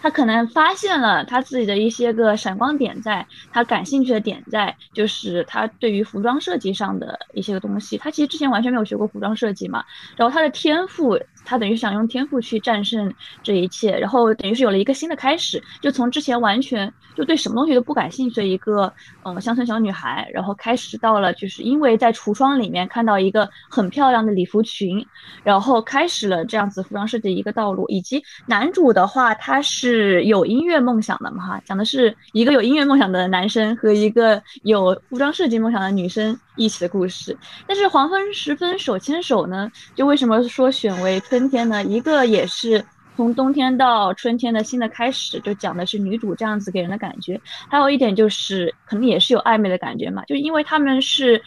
[0.04, 7.96] 他可能发现了他自己的一些个闪光点，在他感兴趣的点在，就是他对于服装设计上的一些个东西。
[7.98, 9.84] 他其实之前完全没有学过服装设计嘛，
[10.16, 18.90] 然后他的天赋，他等于想用天赋去战胜这一切，然后等于是有了一个新的开始，就从之前完全就对什么东西都不感兴趣的一个
[19.24, 25.07] 嗯乡村小女孩，然后开始到了就是因为在橱窗里面看到一个很漂亮的礼服裙，
[25.44, 29.83] 然后开始了这样子服装设计一个道路，以及男主的话，他是。
[29.83, 31.44] 是有音乐梦想的嘛？
[31.44, 37.36] 哈，讲的是一个有音乐梦想的男生和一个有服装设计梦想的女生一起的故事。
[37.66, 39.70] 但是黄昏时分手牵手呢？
[39.94, 41.82] 就为什么说选为春天呢？
[41.84, 42.84] 一个也是
[43.16, 47.40] 从冬天到春天的新的开始，就讲的是女主这样子给人的感觉。
[47.68, 51.42] 还有一点就是，肯定也是有暧昧的感觉嘛，就因为他们是。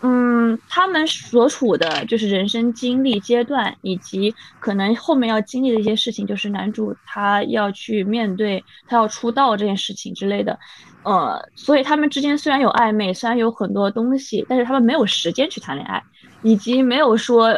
[0.00, 10.58] 嗯，他们所处的就是人生经历阶段，以及可能后面要经历的一些事情，就是男主他要去面对他要出道这件事情之类的，
[11.02, 16.02] 呃，所以他们之间虽然有暧昧，虽然有很多东西，但是他们没有时间去谈恋爱，
[16.42, 17.52] 以及没有说。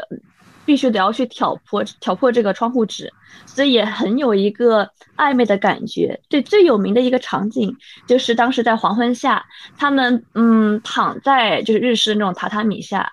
[0.65, 3.13] 必须得要去挑破挑破这个窗户纸，
[3.47, 6.21] 所以也很有一个暧昧的感觉。
[6.29, 7.75] 对，最有名的一个场景
[8.07, 9.45] 就是当时在黄昏下，
[9.77, 13.11] 他们嗯躺在就是日式那种榻榻米下，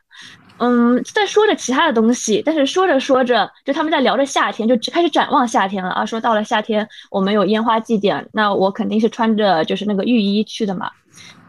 [0.59, 6.05] 嗯在说着其他的东西，但是说着说着就他们在聊着夏天，就开始展望夏天了啊。
[6.05, 10.91] 说到了夏天，我们有烟花祭典，那我肯定是穿着就是那个浴衣去的嘛。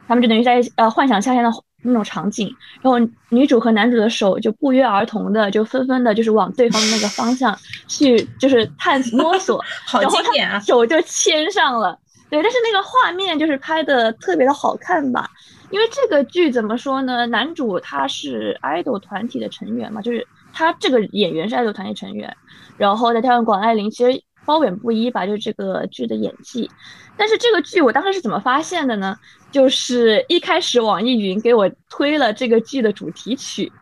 [0.06, 1.50] 他们就等于在呃幻想夏天的。
[1.82, 10.58] 那种场景，然后女主和男主的手就不约而同的就纷纷的，就是往对方的那个方向去，就是探摸索， 好经典啊！
[10.60, 15.30] 手就牵上了，对，但是那个画面就是拍的特别的好看吧？
[15.70, 17.26] 因为这个剧怎么说呢？
[17.26, 22.36] 男主他是 idol 团体的成员嘛，就是他这个演员是 idol 团体成员，
[22.76, 26.70] 然后再加上广濑铃，其实褒贬不一吧，就是这个剧的演技。
[27.18, 29.18] 但是这个剧我当时是怎么发现的呢？
[29.50, 33.72] 就是一开始网易云给我推了这个剧的主题曲，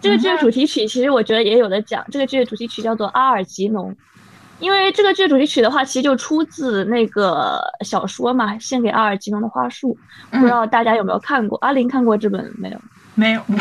[0.00, 2.04] 这个剧的主题曲其实我觉得也有的讲。
[2.10, 3.90] 这个剧的主题曲叫做《阿尔吉农》，
[4.60, 9.96] 因为这个剧的主题曲的话，其实就出自那个小说嘛，《献给阿尔吉农的花束》。
[10.38, 11.58] 不知道大家有没有看过？
[11.58, 12.80] 阿林看过这本没有？
[13.14, 13.42] 没有。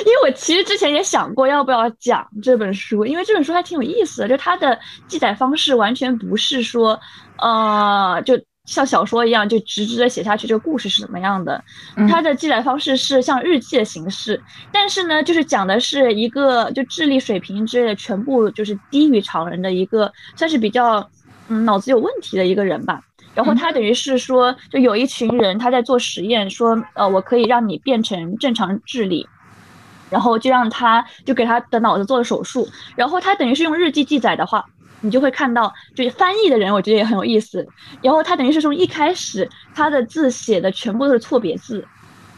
[0.00, 6.98] 因为我其实之前也想过要不要讲这本书，因为这本书还挺有意思的，就它的记载方式完全不是说，
[7.38, 11.62] 呃，就像小说一样就直直的写下去这个故事是怎么样的，
[12.08, 21.06] 它的记载方式是像日记的形式，但是呢，就是讲的是一个就智力水平之类的全部就是低于常人的一个，算是比较
[21.48, 23.00] 嗯脑子有问题的一个人吧。
[23.34, 29.28] 然后他等于是说，就有一群人他在做实验，说呃我可以让你变成正常智力，
[30.08, 34.64] 然后就让他就给他的脑子做了手术，然后他等于是用日记记载的话。
[35.04, 37.66] 你就会看到，就翻译的人，我觉得也很有意思。
[38.00, 41.86] 然后他等于是从一开始，他的字写的全部都是错别字，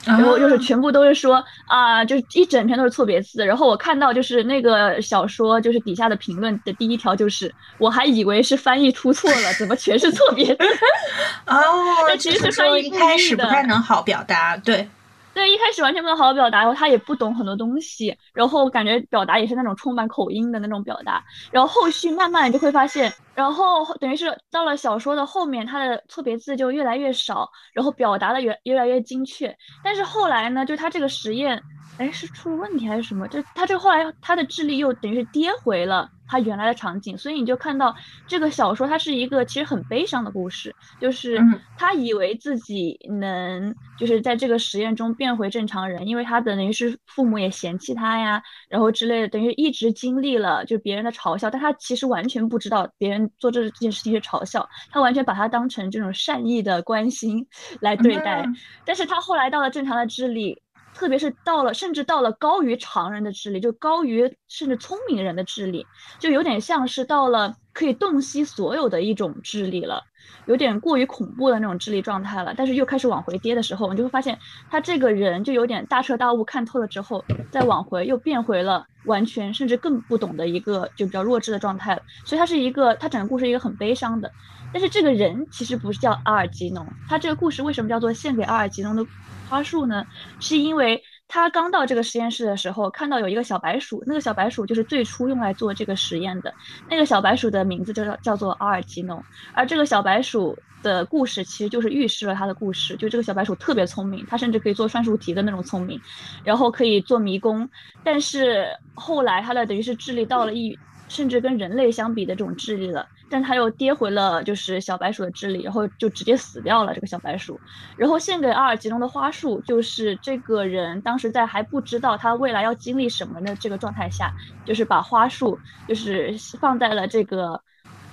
[0.05, 3.47] 然后就是全部都是说啊，就是一整篇都是错别字。
[3.47, 10.65] 然后我看到就是那个小说，就是底下的评论的第一条就是，我还以为是翻译出错了，怎么全是错别字？
[11.47, 11.57] 哦，
[12.19, 14.89] 其实是翻译一开始不太能好表达，对。
[15.37, 21.23] 对，一开始完全不能好好表达，然后他也不懂很多东西，然后感觉表达也是那种充满口音的那种表达，
[21.53, 31.63] 然后后续慢慢就会发现，然后等于是到了小说的后面，他的错别字就越来越少，然后表达的越越来越精确，但是后来呢，就他这个实验。
[31.99, 33.27] 哎，是出了问题还是什么？
[33.29, 37.95] 就他这后来他的智力又等于是跌回了他原来的场景，所以你就看到
[38.27, 41.41] 这个小说它是一个其实很悲伤的故事，就是
[41.77, 57.47] 他以为自己能就是在这个实验中变回正常人，因为他等于是父母也嫌弃他呀，然后之类的，等于一直经历了就别人的嘲笑，但他其实完全不知道别人做这件事情是嘲笑，他完全把他当成这种善意的关心
[57.81, 58.45] 来对待，
[58.85, 60.61] 但是他后来到了正常的智力。
[60.97, 65.87] 特别是到了，甚至到了高于常人的智力，就高于甚至聪明人的智力，
[66.19, 70.03] 就有点像是到了可以洞悉所有的一种智力了，
[70.47, 72.55] 有点过于恐怖的那种智力状态了。
[72.57, 74.39] 但是又开始往回跌的时候，你就会发现
[74.71, 82.01] 他这个人就有点大彻大悟，看透了之后再往回又变回了完全甚至更不懂的一个就比较弱智的状态了。
[82.25, 84.33] 所以他是一个，他整个故事一个很悲伤的。
[84.73, 89.07] 但是这个人其实不是叫阿尔吉农，他这个故事为什么叫做献给阿尔吉农的？
[89.49, 90.05] 花束呢，
[90.41, 96.53] 是因为他刚到这个实验室的时候，看到有一个小白鼠，那个小白鼠就是最初用来做这个实验的。
[96.89, 102.97] 那个小白鼠的名字就叫叫做阿尔吉农，而这个小白鼠的故事其实就是预示了他的故事。
[102.97, 106.01] 就这个小白鼠特别聪明，它甚至可以做算术题的那种聪明，
[106.45, 107.69] 然后可以做迷宫。
[108.05, 110.79] 但是后来它的等于是智力到了一，
[111.09, 113.07] 甚至跟人类相比的这种智力了。
[113.29, 117.61] 但他又跌回了就是小白鼠的智力，然后就直接死掉了这个小白鼠。
[117.97, 124.33] 然后献给阿尔吉农的花束，就是这个人当时在还不知道他未来要经历什么的这个状态下，
[124.65, 127.61] 就是把花束就是放在了这个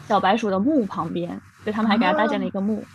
[0.08, 2.90] 小白鼠的墓旁边，就他们还给他搭建了一个墓。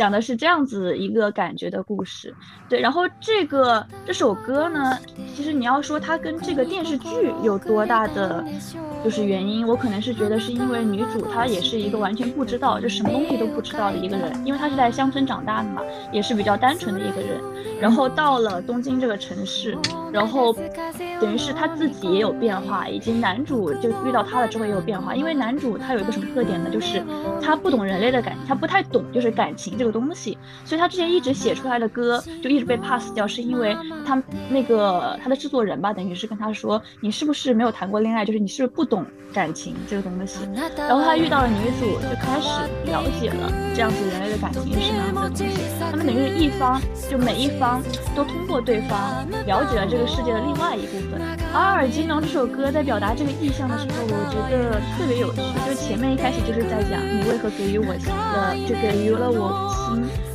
[0.00, 2.34] 讲的是这样子一个感觉的故事，
[2.70, 2.80] 对。
[2.80, 4.98] 然后这个这首歌呢，
[5.36, 7.06] 其实你要说它跟这个电视剧
[7.42, 8.42] 有多大的
[9.04, 17.38] 就是原因，我可能是觉得是因为女主她也是一个完全不知道就什么东西都不知道的一个人，因为她是在乡村长大的嘛，也是比较单纯的一个人。
[17.78, 19.76] 然后到了东京这个城市，
[20.10, 20.54] 然后
[21.20, 25.14] 等于是她自己也有变化，以及男主就遇到她了之后也有变化。
[25.14, 26.70] 因为男主他有一个什么特点呢？
[26.70, 27.02] 就是
[27.42, 29.89] 他不懂人类的感，他不太懂就是感情这个。
[29.90, 33.76] 东西，所以他之前一直写出来的歌就一直被 pass 掉，是因为
[34.06, 38.24] 他那个他的制作人吧，等于是跟他说，你是不是没有谈过恋爱？
[38.24, 40.40] 就是你是不是不懂感情这个东西？
[40.76, 42.48] 然后他遇到了女主，就开始
[42.84, 45.44] 了解了这样子人类的感情是什么样子的东西。
[45.90, 47.82] 他们等于是一方，就每一方
[48.14, 51.20] 都通过对方了解了这个世界的另外一部分。
[51.52, 55.40] 阿尔金农这首歌在表达这个意象的时候，我觉得特别有趣。
[55.66, 59.79] 就前面一开始就是在讲你为何给予我的，就给予了我。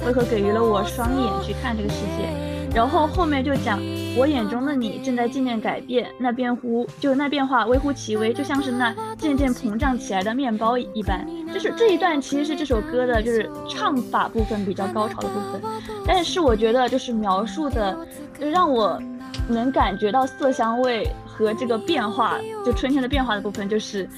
[0.05, 2.29] 为何给予了我双眼去看这个世界？
[2.73, 3.79] 然后后面就讲
[4.17, 11.25] 我眼中的你正在渐渐改变，那变乎就那变化微乎其微，就像是那渐渐膨胀起来的面包一般。
[11.53, 15.61] 就是这一段其实是这首歌的就是唱法部分比较高潮的部分，
[16.05, 17.97] 但是我觉得就是描述的，
[18.37, 19.01] 就让我
[19.47, 24.09] 能感觉到色香味和这个变化，就春天的变化的部分就是。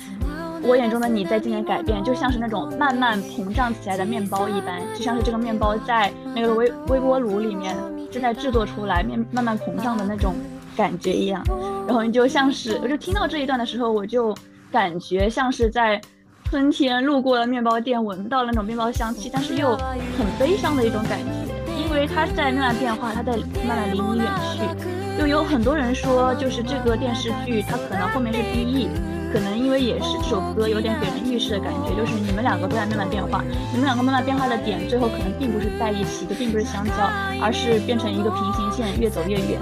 [0.64, 7.76] 我眼中的你在渐渐改变，就像是那种慢慢膨胀起来的面包一般，就像是这个面包在那个微微波炉里面
[8.12, 10.34] 正在制作出来，面慢慢膨胀的那种
[10.76, 11.44] 感觉一样。
[11.88, 14.36] 然后你就像是，我就听到这一段的时候，我就
[14.72, 16.02] 感觉像是在
[16.46, 19.76] 春天路过了面包店，闻到了那种面包香气，但是又
[20.18, 25.20] 很悲伤的一种感觉，因为它在慢慢变化，它在慢慢离你远去。
[25.20, 28.90] 就有很多人说，就是这个电视剧它可能后面是 BE。
[29.34, 36.94] 可能因为也是这首歌有点给人预示的感觉，就是你们两个都在慢慢变化，你们两个慢慢变化的点，最后可能并不是在一起，就并不是相交，
[37.42, 39.60] 而是变成一个平行线，越走越远。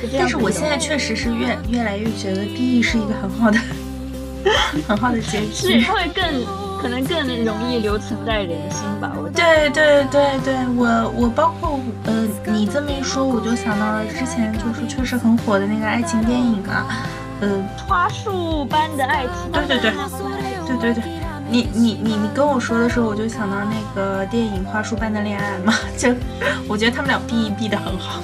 [0.00, 3.58] 对，但是我现在确实是越越来越觉得 B E 是一个很好的、
[4.88, 6.24] 很好的结局，是会更
[6.80, 9.12] 可能更容易留存在人心吧。
[9.16, 17.06] 我对对对对，我我包括呃，你这么一说，我就想到了之前就是确实很火的那个爱情电影啊。
[17.42, 19.92] 呃，花束般的爱情，对对对，
[20.68, 21.02] 对对对，
[21.50, 26.14] 你你你你跟我说的时候，我就想到那个电影《花束般的恋爱》嘛，就
[26.68, 28.22] 我觉得他们俩 B 一 B 的很好，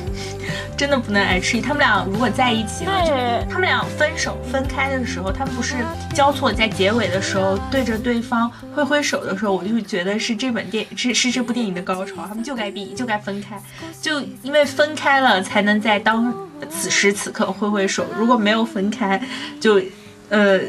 [0.77, 5.75] 真的不能 H 他们俩如果在一起了，他们俩分手分开的时候，他们不是
[6.15, 13.61] 交错在结尾的时候对着对方挥挥手的时候，我就觉得是这本电是是这部电影的高潮，他们就该 B 就该分开，
[14.01, 16.33] 就因为分开了才能在当
[16.69, 19.21] 此时此刻挥挥手，如果没有分开，
[19.61, 19.81] 就
[20.29, 20.61] 呃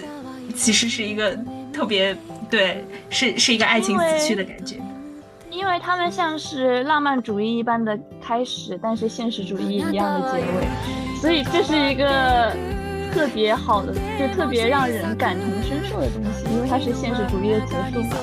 [0.56, 1.38] 其实是一个
[1.74, 2.16] 特别。
[2.50, 4.76] 对，是是一个爱情死去的感觉，
[5.52, 10.68] 因为他们像是浪漫主义一般的开始，但是现实主义一样的结尾，
[11.22, 12.52] 所以这是一个
[13.14, 18.18] 特别好的，就特别让人感同身受的东西，因为它是现实主义的结束嘛。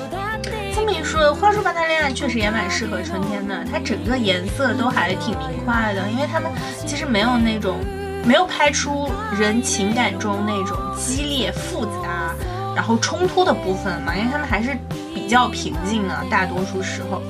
[0.87, 6.49] 这么一说，花束般的恋爱确实也蛮适合春天的，它整个颜色都还挺明快的，因为他们
[6.85, 7.75] 其实没有那种，
[8.23, 12.33] 没有拍出人情感中那种激烈复杂。
[12.73, 14.77] 然后冲突的部分嘛，因为他们还是
[15.13, 17.21] 比较平静的，大多数时候。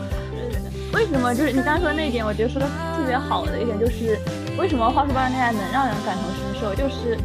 [0.94, 1.34] 为什么？
[1.34, 4.20] 就是你刚刚说那一点，我觉得说的特别好的一点，就是
[4.60, 6.76] 为什么《花束般的恋爱》能让人感同身受？
[6.76, 7.18] 就是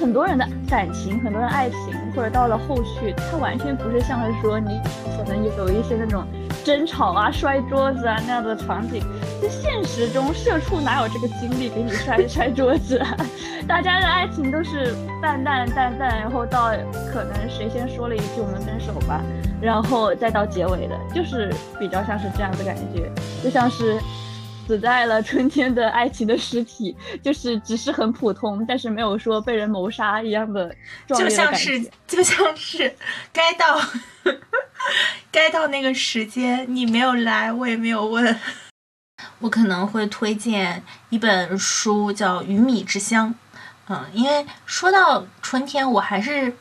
[0.00, 4.80] 很多人的感情，很多人爱情，或者到了后续，它完全不是像是说你
[5.16, 6.24] 可能有一些那种。
[6.64, 9.02] 争吵啊，摔桌子啊那样的场景，
[9.42, 12.98] 在现实中社畜哪有这个精力给你摔 摔桌子？
[12.98, 13.16] 啊？
[13.66, 16.70] 大家的爱情都是淡淡淡淡，然后到
[17.12, 19.20] 可能谁先说了一句“我们分手吧”，
[19.60, 23.10] 然后再到结尾的，就是比较像是这样的感觉，
[23.42, 23.98] 就像是
[24.66, 30.74] 死在了春天的爱情的尸体，就是只是很普通，但是没有说被人谋杀一样的
[31.06, 32.94] 就像是就像是
[33.32, 33.80] 该到。
[35.30, 38.36] 该到那个时间，你没有来，我也没有问。
[39.38, 43.30] 我可能会推荐一本书，叫《鱼米之乡》。
[43.88, 46.52] 嗯，因为说到春天，我还是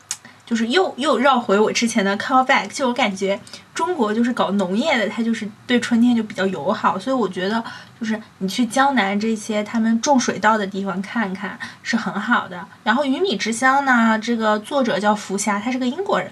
[0.52, 3.40] 就是又又绕回我之前的 callback，就我感觉
[3.74, 7.64] 中国就是搞农业的，它就是对春天就比较友好，所以我觉得
[7.98, 12.68] 就是你去江南这些他们种水稻的地方看看是很好的。
[12.84, 16.30] 然后《鱼米之乡》呢，这个作者叫福霞，他是个英国人，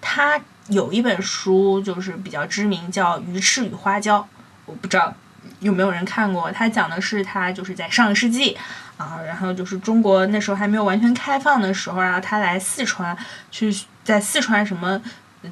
[0.00, 0.38] 他。
[0.68, 4.20] 有一本书就是比较知名，叫《鱼翅与花椒》，
[4.64, 5.12] 我不知道
[5.60, 6.50] 有没有人看过。
[6.50, 8.56] 他讲的是他就是在上个世纪
[8.96, 13.16] 啊，然后就是中国那时候还没有完全开放的时候，然后他来四川
[13.50, 13.74] 去
[14.04, 15.00] 在四川什么。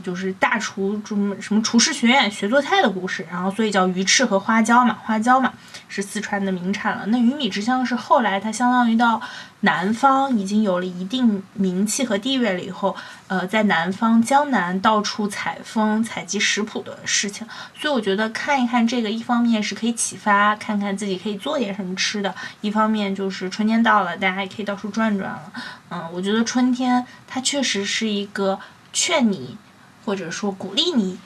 [0.03, 5.53] 就是大厨什么什么厨师学院学做菜的故事，然后所以叫鱼翅和花椒嘛，花椒嘛
[5.89, 7.07] 是四川的名产了。
[7.07, 9.21] 那鱼米之乡是后来它相当于到
[9.61, 12.97] 南方已经有了一定名气和地位了以后，
[13.29, 17.47] 呃，在南方江南到处采风采集食谱的事情。
[17.79, 25.53] 所以我觉得看一看这个，一方面是可以启发，看看自己可以做点什么吃的；一方面就是春天到了，大家也可以到处转转了。
[25.91, 28.59] 嗯，我觉得春天它确实是一个
[28.93, 29.57] 劝你。
[30.05, 31.19] 或者说鼓励你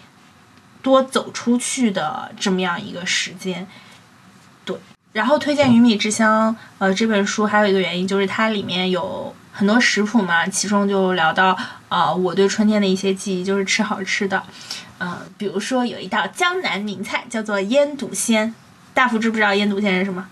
[0.83, 3.66] 多走出去的这么样一个时间，
[4.64, 4.77] 对。
[5.12, 11.57] 然后推荐《鱼米之乡》呃这本书还有一个原因就是它里面有很多食谱嘛，其中就聊到
[11.89, 14.43] 啊我对春天的一些记忆，就是吃好吃的，
[14.99, 18.55] 嗯，比如说有一道江南名菜叫做腌笃鲜，
[18.93, 20.29] 大福知不知道腌笃鲜是什么？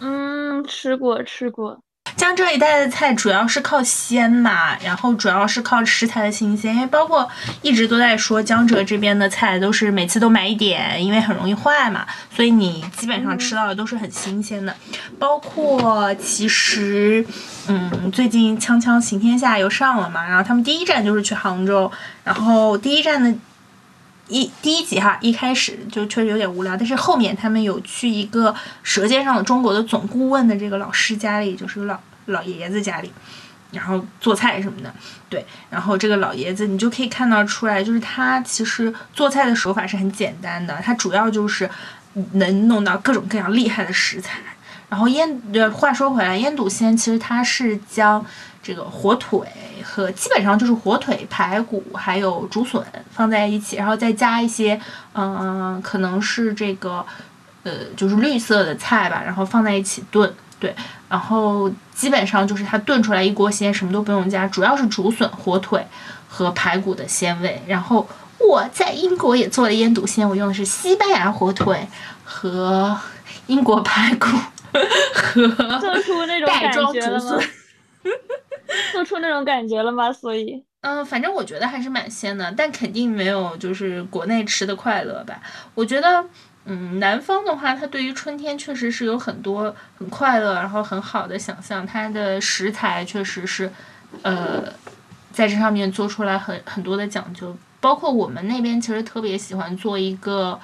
[0.00, 1.78] 嗯，吃过吃过。
[2.16, 7.28] 江浙一带的菜主要是靠鲜嘛，然后主要是靠食材的新鲜，因为包括
[7.62, 14.74] 一直都在说江浙这边的菜都是每次都买一点，因为很容易坏嘛，所以你基本上吃到的都是很新鲜的。
[15.18, 17.24] 包括其实，
[17.68, 21.90] 嗯，最近《锵锵行天下》又上了嘛，然后他们第一站就是去杭州，
[22.24, 23.32] 然后第一站的。
[24.28, 28.52] 一第一集哈，一开始就确实有点无聊，但是后面他们有去一个
[28.82, 33.12] 《舌尖上的中国》的总顾问的这个老师家里，就是老老爷子家里，
[33.70, 34.92] 然后做菜什么的，
[35.28, 41.70] 对，然后这个老爷子你就可以看到出来，就是他其实做菜的手法是很简单的，他主要就是
[42.32, 44.38] 能弄到各种各样厉害的食材。
[44.88, 45.40] 然后腌，
[45.72, 48.24] 话说回来，腌笃鲜其实它是将
[48.62, 49.40] 这个火腿
[49.82, 52.80] 和基本上就是火腿、排骨还有竹笋
[53.10, 54.80] 放在一起，然后再加一些，
[55.14, 57.04] 嗯，可能是这个，
[57.64, 60.74] 呃，就是绿色的菜吧，然后放在一起炖，对，
[61.08, 65.84] 然后基本上就是它炖出来一锅鲜，什么都不用加，主要是竹笋、火腿
[66.28, 67.60] 和排骨的鲜味。
[67.66, 68.08] 然后
[68.38, 71.88] 我在英国也做了腌笃鲜，我用的是西班牙火腿
[72.24, 72.96] 和
[73.48, 74.26] 英国排骨。
[75.80, 77.38] 做出那种感觉了吗？
[78.92, 80.12] 做出那种感觉了吗？
[80.12, 85.40] 所以，嗯，反正我觉得还是蛮鲜的，但肯定没有就是国内吃的快乐吧。
[85.74, 86.24] 我觉得，
[86.64, 91.86] 嗯，南方的话，它对于春天确实是有很多很快乐，然后很好的想象。
[91.86, 93.70] 它的食材确实是，
[94.22, 94.62] 呃，
[95.32, 97.56] 在这上面做出来很很多的讲究。
[97.80, 100.58] 包括我们那边其实特别喜欢做一个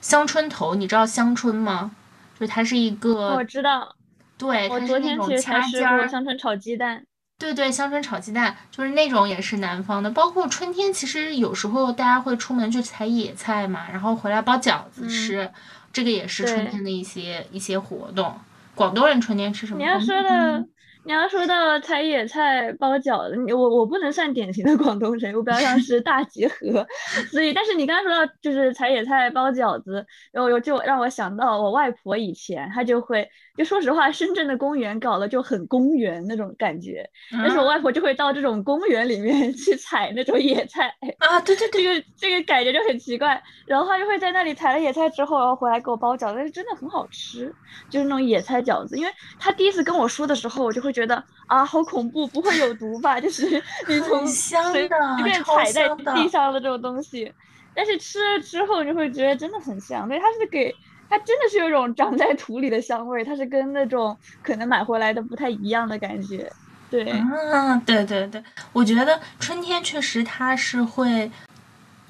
[0.00, 1.90] 香椿头，你知道香椿吗？
[2.38, 3.94] 就它是一个，我知道，
[4.36, 7.04] 对，我昨天其实才吃过香椿炒鸡蛋。
[7.38, 10.10] 对对，香椿炒鸡蛋就是那种也是南方的。
[10.10, 15.50] 包括春天，其实有时候大家会出门去采野菜嘛，然后回来包饺子吃，
[15.92, 18.34] 这个也是春天的一些一些活动。
[18.74, 19.78] 广东人春天吃什么？
[19.78, 20.66] 你要说的。
[21.06, 26.84] 你要说到采野菜包饺子，我我不能算典型的广东人，我比较像是大集合，
[27.30, 40.88] 所以但是你刚刚说到就是采野菜包饺子，然后就让我想到我外婆以前她就会，就说实话，深圳的公园搞得就很公园那种感觉，但是我外婆就会到这种公园里面 去采那种野菜
[41.18, 47.54] 啊，对对对，这个这个感觉就很奇怪，然后她就会在那里采了野菜之后，然后回来给我包饺子，但是真的很好吃，
[47.88, 50.96] 就是那种野菜饺子，因为她第一次跟我说的时候，我就会。
[50.96, 53.20] 觉得啊，好恐怖，不会有毒吧？
[53.20, 54.88] 就是你从随
[55.22, 57.30] 便踩在地上的这种东西，
[57.74, 60.08] 但是吃了之后你会觉得真的很香。
[60.08, 60.74] 对，它是给
[61.08, 66.50] 它真的是有种长在土里的香味，它是跟那种可能买回来的不太一样的感觉。
[66.90, 68.42] 对，嗯，对对对，
[68.72, 71.30] 我觉得春天确实它是会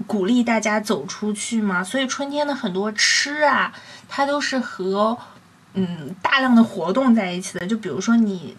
[0.06, 3.72] 鼓励大家走出去嘛，所以春天的很多吃啊，
[4.08, 5.16] 它都是和
[5.74, 7.66] 嗯大量的活动在一起的。
[7.66, 8.56] 就比如说你。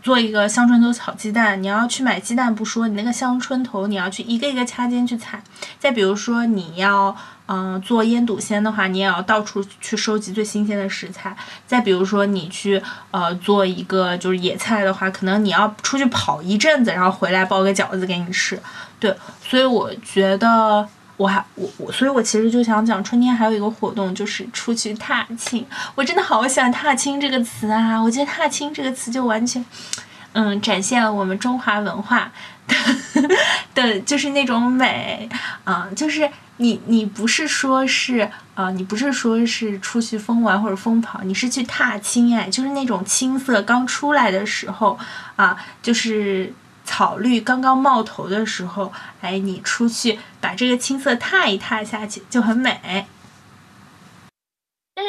[0.00, 5.42] 做一个香椿头炒鸡蛋，你要去买鸡蛋不说，你那个香椿头你要去一个一个掐尖去采。
[5.80, 7.14] 再比如说你要
[7.48, 11.36] 嗯做腌笃鲜的话，你也要到处去收集最新鲜的食材。
[11.66, 12.80] 再比如说你去
[13.10, 18.60] 呃做一个就是野菜的话，可能你要出去跑一阵子，然后回来包个饺子给你吃。
[19.00, 20.88] 对，所以我觉得。
[21.18, 25.66] 我还我我，所以我其实就想讲，春天还有一个活动就是出去踏青。
[25.96, 28.00] 我真的好喜欢“踏青”这个词啊！
[28.00, 29.64] 我觉得“踏青”这个词就完全，
[30.34, 32.30] 嗯，展现了我们中华文化
[32.68, 33.28] 的
[33.74, 35.28] 的，就是那种美
[35.64, 35.88] 啊！
[35.96, 44.98] 就是你你不是说是啊，你不是说是出去疯玩或者疯跑，你是去踏青哎，就是那种青色刚出来的时候
[45.36, 46.54] 啊，就是。
[46.90, 48.90] 草绿刚刚冒头的时候，
[49.20, 53.04] 哎，你出去把这个青色踏一踏下去，就很美。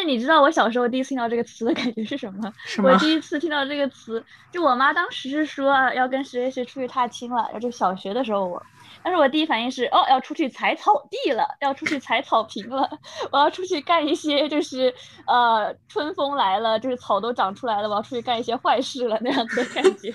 [0.10, 2.52] 你知道我小时候第一次听到这个词的感觉是什么？
[2.84, 8.62] 我第一次听到这个词，就我妈当时是说要跟谁谁谁出去踏青了，就小学的时候我。
[9.02, 12.90] 但是我第一反应是，哦，要出去踩草地了，要出去踩草坪了，
[13.32, 14.94] 我要出去干一些，就是
[15.26, 20.12] 呃，春风来了，就是草都长出来了，我要出去干一些坏事了那样子的感觉。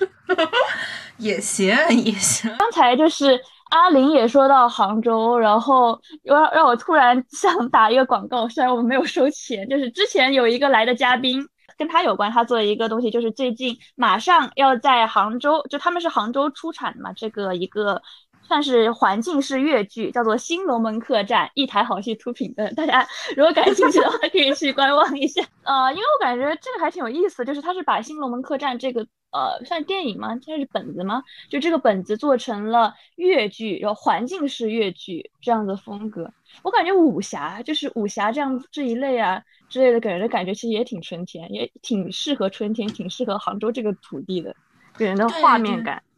[1.17, 2.53] 也行，也行。
[2.59, 3.41] 刚才就是
[3.71, 11.45] 阿玲也说到杭州，然后让让我突然 想打一个广告，虽然我们没有收钱，就是之前有一个来的嘉宾
[11.77, 18.01] 跟他有关，他做一个东西，就是最近马上要在杭州，就他们是杭州出产的嘛，这个一个。
[18.47, 22.71] 算是环境式粤剧，叫做《新龙门客栈》，一台好戏出品的。
[22.75, 23.03] 大家
[23.35, 25.41] 如果感兴趣的话，可以去观望一下。
[25.63, 29.03] 呃，因为我感觉这个还挺有意思，就是它是把《新龙门客栈》这个
[29.35, 30.33] 呃，算电影吗？
[30.37, 31.21] 它是本子吗？
[31.49, 36.31] 就这个本子做成了越剧，然后环境式越剧这样的风格。
[36.63, 44.55] 我感觉武侠就是武侠这样这一类啊之类的，给人的感觉其实也挺春天，也挺适合春天，挺适合杭州这个土地的，
[44.97, 46.01] 给人的画面感。
[46.05, 46.14] 对，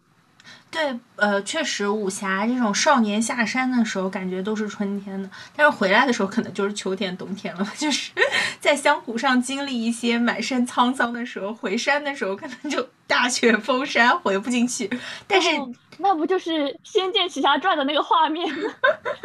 [1.16, 7.68] 呃，确实，武侠这种少年下山的时候，感觉都是春天的，但是回来的时候可能就是秋天、冬天了。
[7.78, 8.12] 就是
[8.60, 14.90] 在江湖上经历一些满身沧桑的时候，回山的时候可能就大雪封山，回不进去。
[15.28, 15.50] 但是。
[16.00, 16.52] 那不就是
[16.84, 18.70] 《仙剑奇侠传》的那个画面吗？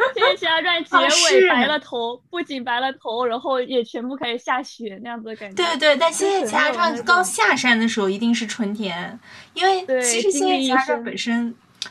[0.15, 5.63] 《仙剑奇侠传》结尾白了头，不仅白了头，然后也全部开始下雪那样子的感觉。
[5.63, 9.19] 对对，但《仙剑奇侠传》刚下山的时候一定是春天，
[9.53, 11.32] 因为其实《仙剑奇侠传》本身，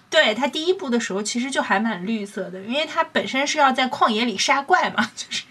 [0.08, 5.44] 对他第一部的时候其实就还蛮绿色的，因为他本身是要在旷野里杀怪嘛，就是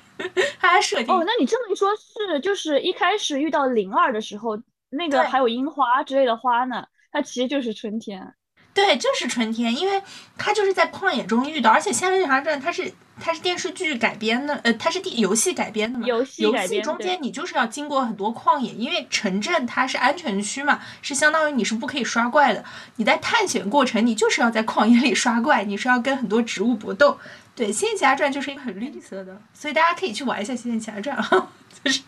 [0.60, 1.14] 它设定。
[1.14, 8.34] 哦，那你这么一说，是就是一开始遇到灵儿的时候，那个还有樱花之类的花呢，它其实就是春天。
[8.74, 10.02] 对，就是春天，因为
[10.38, 16.08] 它就是在旷野中遇到，而且《仙剑奇侠传》它是它是电视剧改编的，呃，它是电游戏改编的嘛。
[16.08, 16.50] 游戏。
[16.82, 22.64] 中间你就是要经过很多旷野，因为城镇它是安全区嘛，是相当于你是不可以刷怪的。
[22.96, 27.20] 你在探险过程，你就是要在旷野里刷怪，你是要跟很多植物搏斗。
[27.54, 31.52] 对，《仙剑奇侠传》就是一个很绿色的，所以大家可以去玩一下《仙剑奇侠传》哈，
[31.84, 32.02] 就是。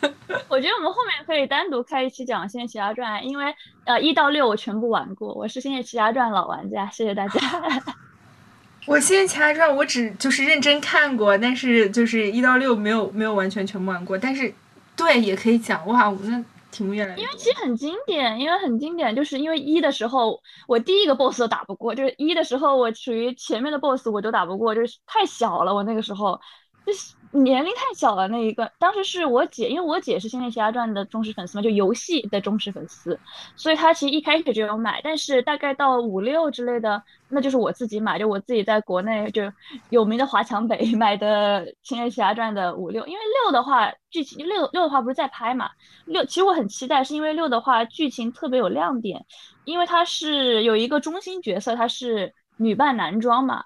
[0.48, 7.40] 我觉得我们后面可以单独开一期讲《仙剑奇侠传》，因为呃一到六我全部玩过，我是《仙剑奇侠传》老玩家，谢谢大家。
[8.86, 14.52] 我《仙剑奇侠传》我只就是认真看过，但是就是一到六没有没有完全全部玩过，但是
[14.96, 17.22] 对也可以讲哇，我那题目越来越。
[17.22, 26.40] 因为其实很经典，因为很经典，就是因为一的时候我第一个 boss 都打不过，就是一的时候我属于前面的 boss 我都打不过，就是太小了，我那个时候
[26.86, 28.26] 就是年龄太小了。
[28.28, 33.18] 那一个当时是我姐，因为我姐是《仙剑奇侠传》的忠实粉丝嘛，就游戏的忠实粉丝，
[33.54, 39.42] 所以她其实一开始就有买，但是大概到五六之类的，那就是我自己买，就我自己在国内就
[39.90, 45.70] 有名的华强北 买的《仙剑奇侠传》的五六，因为六的话剧情六六的话不是在拍嘛，
[46.06, 49.24] 六其实我很期待，是因为六的话剧情特别有亮点，
[49.64, 53.64] 因为它是有一个中心角色，它是女扮男装嘛。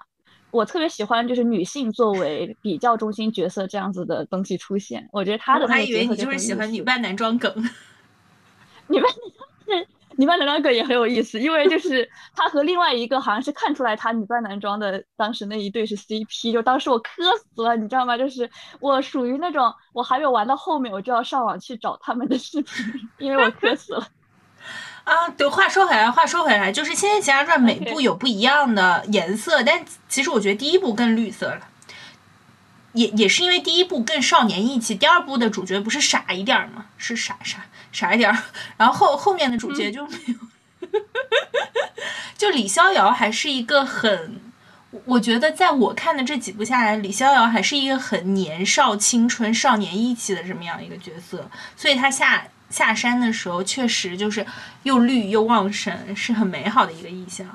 [0.55, 7.53] 我特别喜欢就是女性作为比较中心角色这样子的东西出现，我觉得他的我还以为你就是喜欢 女扮男装梗。
[8.87, 9.87] 女扮是
[10.17, 18.17] 女扮男装梗也很有意思，因为就是他和另外一个好像是看出来他女扮男装的当时那一对是 CP，就当时我磕死了，你知道吗？
[18.17, 18.49] 就是
[18.79, 22.85] 我属于那种我还没有玩到后面，我就要上网去找他们的视频，
[23.19, 24.07] 因为我磕死了。
[25.05, 31.67] 啊，对，话说回来，话说回来，就是《仙剑奇侠传》每部有不一样的颜色，但其实我觉得第一部更绿色了，
[32.93, 36.87] 也也是因为第一部更少年义气，第二部的主角不是傻一点吗？
[36.97, 38.35] 是傻傻傻一点，
[38.77, 40.17] 然后后后面的主角就没
[40.89, 40.89] 有，
[42.35, 44.41] 就李逍遥还是一个很，
[45.05, 51.47] 我觉得在我看的这几部下来，李逍遥还是一个很年少、青春、少年义气的这么样一个角色，
[51.77, 52.47] 所以他下。
[52.75, 54.45] 下山的时候确实就是
[54.83, 57.47] 又绿又旺盛，是很美好的一个意象。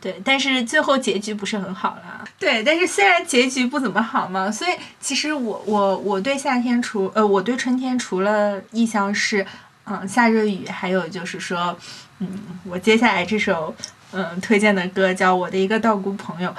[0.00, 2.24] 对，但是最后结局不是很好啦。
[2.40, 9.46] 对，但是虽然结局不怎么好嘛，所以其实我我我对夏天除呃我对春天除了意象是
[9.84, 11.78] 嗯下热雨，还有就是说
[12.18, 12.28] 嗯
[12.64, 13.72] 我接下来这首
[14.10, 16.52] 嗯推荐的歌叫我的一个道姑朋友。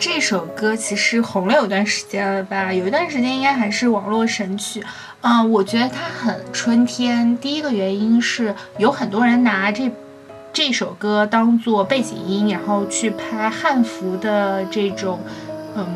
[0.00, 2.72] 这首歌其实红了有段时间了吧？
[2.72, 4.82] 有一段时间应该还是网络神曲。
[5.20, 7.36] 嗯，我觉得它很春天。
[7.36, 9.92] 第一个原因是有很多人拿这
[10.54, 15.20] 这首歌当做背景音，然后去拍汉服的这种
[15.76, 15.86] 嗯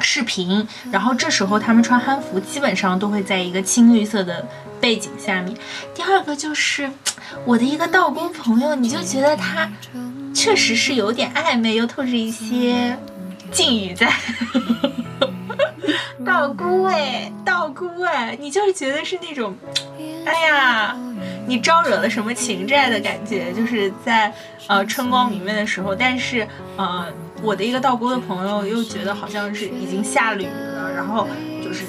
[0.00, 0.66] 视频。
[0.90, 4.44] 然后这时候他们穿汉服，基本上都会在一个青绿色的
[4.80, 5.56] 背景下面。
[5.94, 6.90] 第二个就是
[7.44, 9.70] 我的一个道姑朋友，你就觉得他
[10.34, 12.98] 确实是有点暧昧，又透着一些。
[13.52, 14.10] 禁语在，
[16.24, 19.54] 道姑哎，道姑哎，你就是觉得是那种，
[20.24, 20.96] 哎呀，
[21.46, 24.32] 你招惹了什么情债的感觉，就是在
[24.66, 27.06] 呃春光明媚的时候，但是呃
[27.42, 31.28] 我的一个道姑的朋友又觉得好像是已经下了雨了，然后
[31.62, 31.84] 就是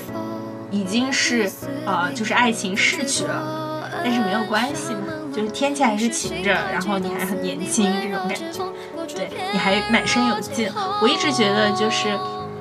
[0.70, 1.49] 已经是
[1.86, 5.03] 呃就是爱情逝去了，但是没有关系嘛，
[5.34, 8.73] 就是天气还是晴着，然后你还很年轻这种感觉。
[9.15, 10.71] 对，你还满身有劲。
[11.01, 12.17] 我一直觉得，就是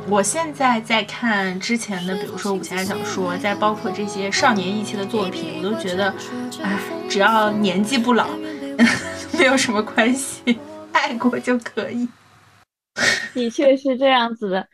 [0.08, 6.12] 我现在在看之前的，比如说武侠小说，再包括这些少年意气的作品，我都觉得，
[6.62, 8.26] 哎，只要年纪不老，
[9.38, 10.58] 没有什么关系，
[10.92, 12.08] 爱过就可以。
[13.32, 14.66] 的确是这样子的。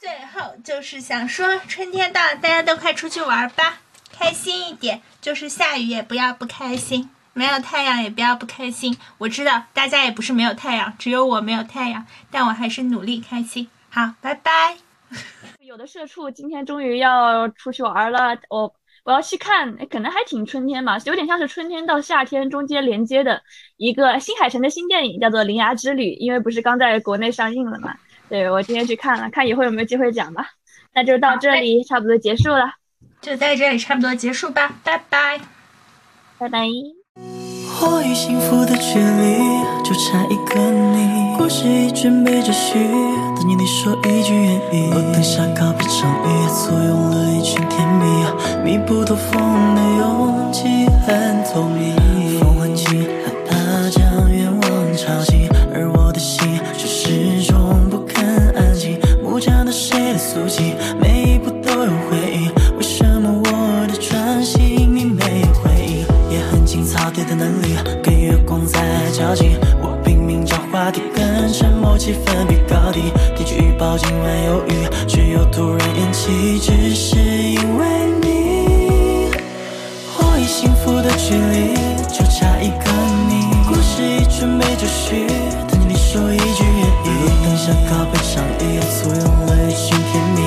[0.00, 3.80] 最后就是想说，春天到了，大家都快出去玩吧，
[4.18, 7.10] 开心一点，就是下雨也不要不开心。
[7.36, 13.68] 没有太阳也不要不开心，我知道大家也不是没有太阳，只有我没有太阳，但我还是努力开心。
[13.90, 14.78] 好，拜拜。
[15.60, 18.74] 有的社畜今天终于要出去玩了，我
[19.04, 23.42] 我要去看，可能还挺春天吧，有点像是春天到夏天中间连接的
[23.76, 27.94] 一个新海诚的新电影，叫做《铃芽之旅》，因为不是刚在国内上映了嘛。
[28.30, 30.48] 对我今天去看了，看以后有没有机会讲吧。
[30.94, 32.72] 那就到这里，差不多结束了，
[33.20, 35.38] 就在这里差不多结束吧，拜拜，
[36.38, 36.95] 拜拜。
[37.18, 39.38] 我与幸福的距离
[39.82, 42.74] 就差一个你，故事已准备就绪，
[43.34, 44.90] 等你你说一句愿意。
[44.92, 48.04] 我等下告别场雨，簇拥了一群甜蜜，
[48.62, 51.96] 密不透风的勇气很透明。
[52.38, 53.08] 风很轻，
[67.24, 68.80] 的能力，跟月光在
[69.12, 69.58] 较劲。
[69.80, 73.12] 我拼命找话题，跟沉默气氛比高低。
[73.34, 77.86] 天气预报今晚有雨，却又突然延期，只是因为
[78.20, 79.30] 你。
[80.18, 81.74] 我与幸福的距离
[82.12, 82.90] 就差一个
[83.28, 85.26] 你，故事已准备就绪，
[85.68, 87.08] 等你说一句愿意。
[87.44, 90.38] 等下告别场域，簇拥了一群甜蜜，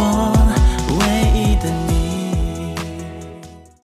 [0.00, 0.39] 故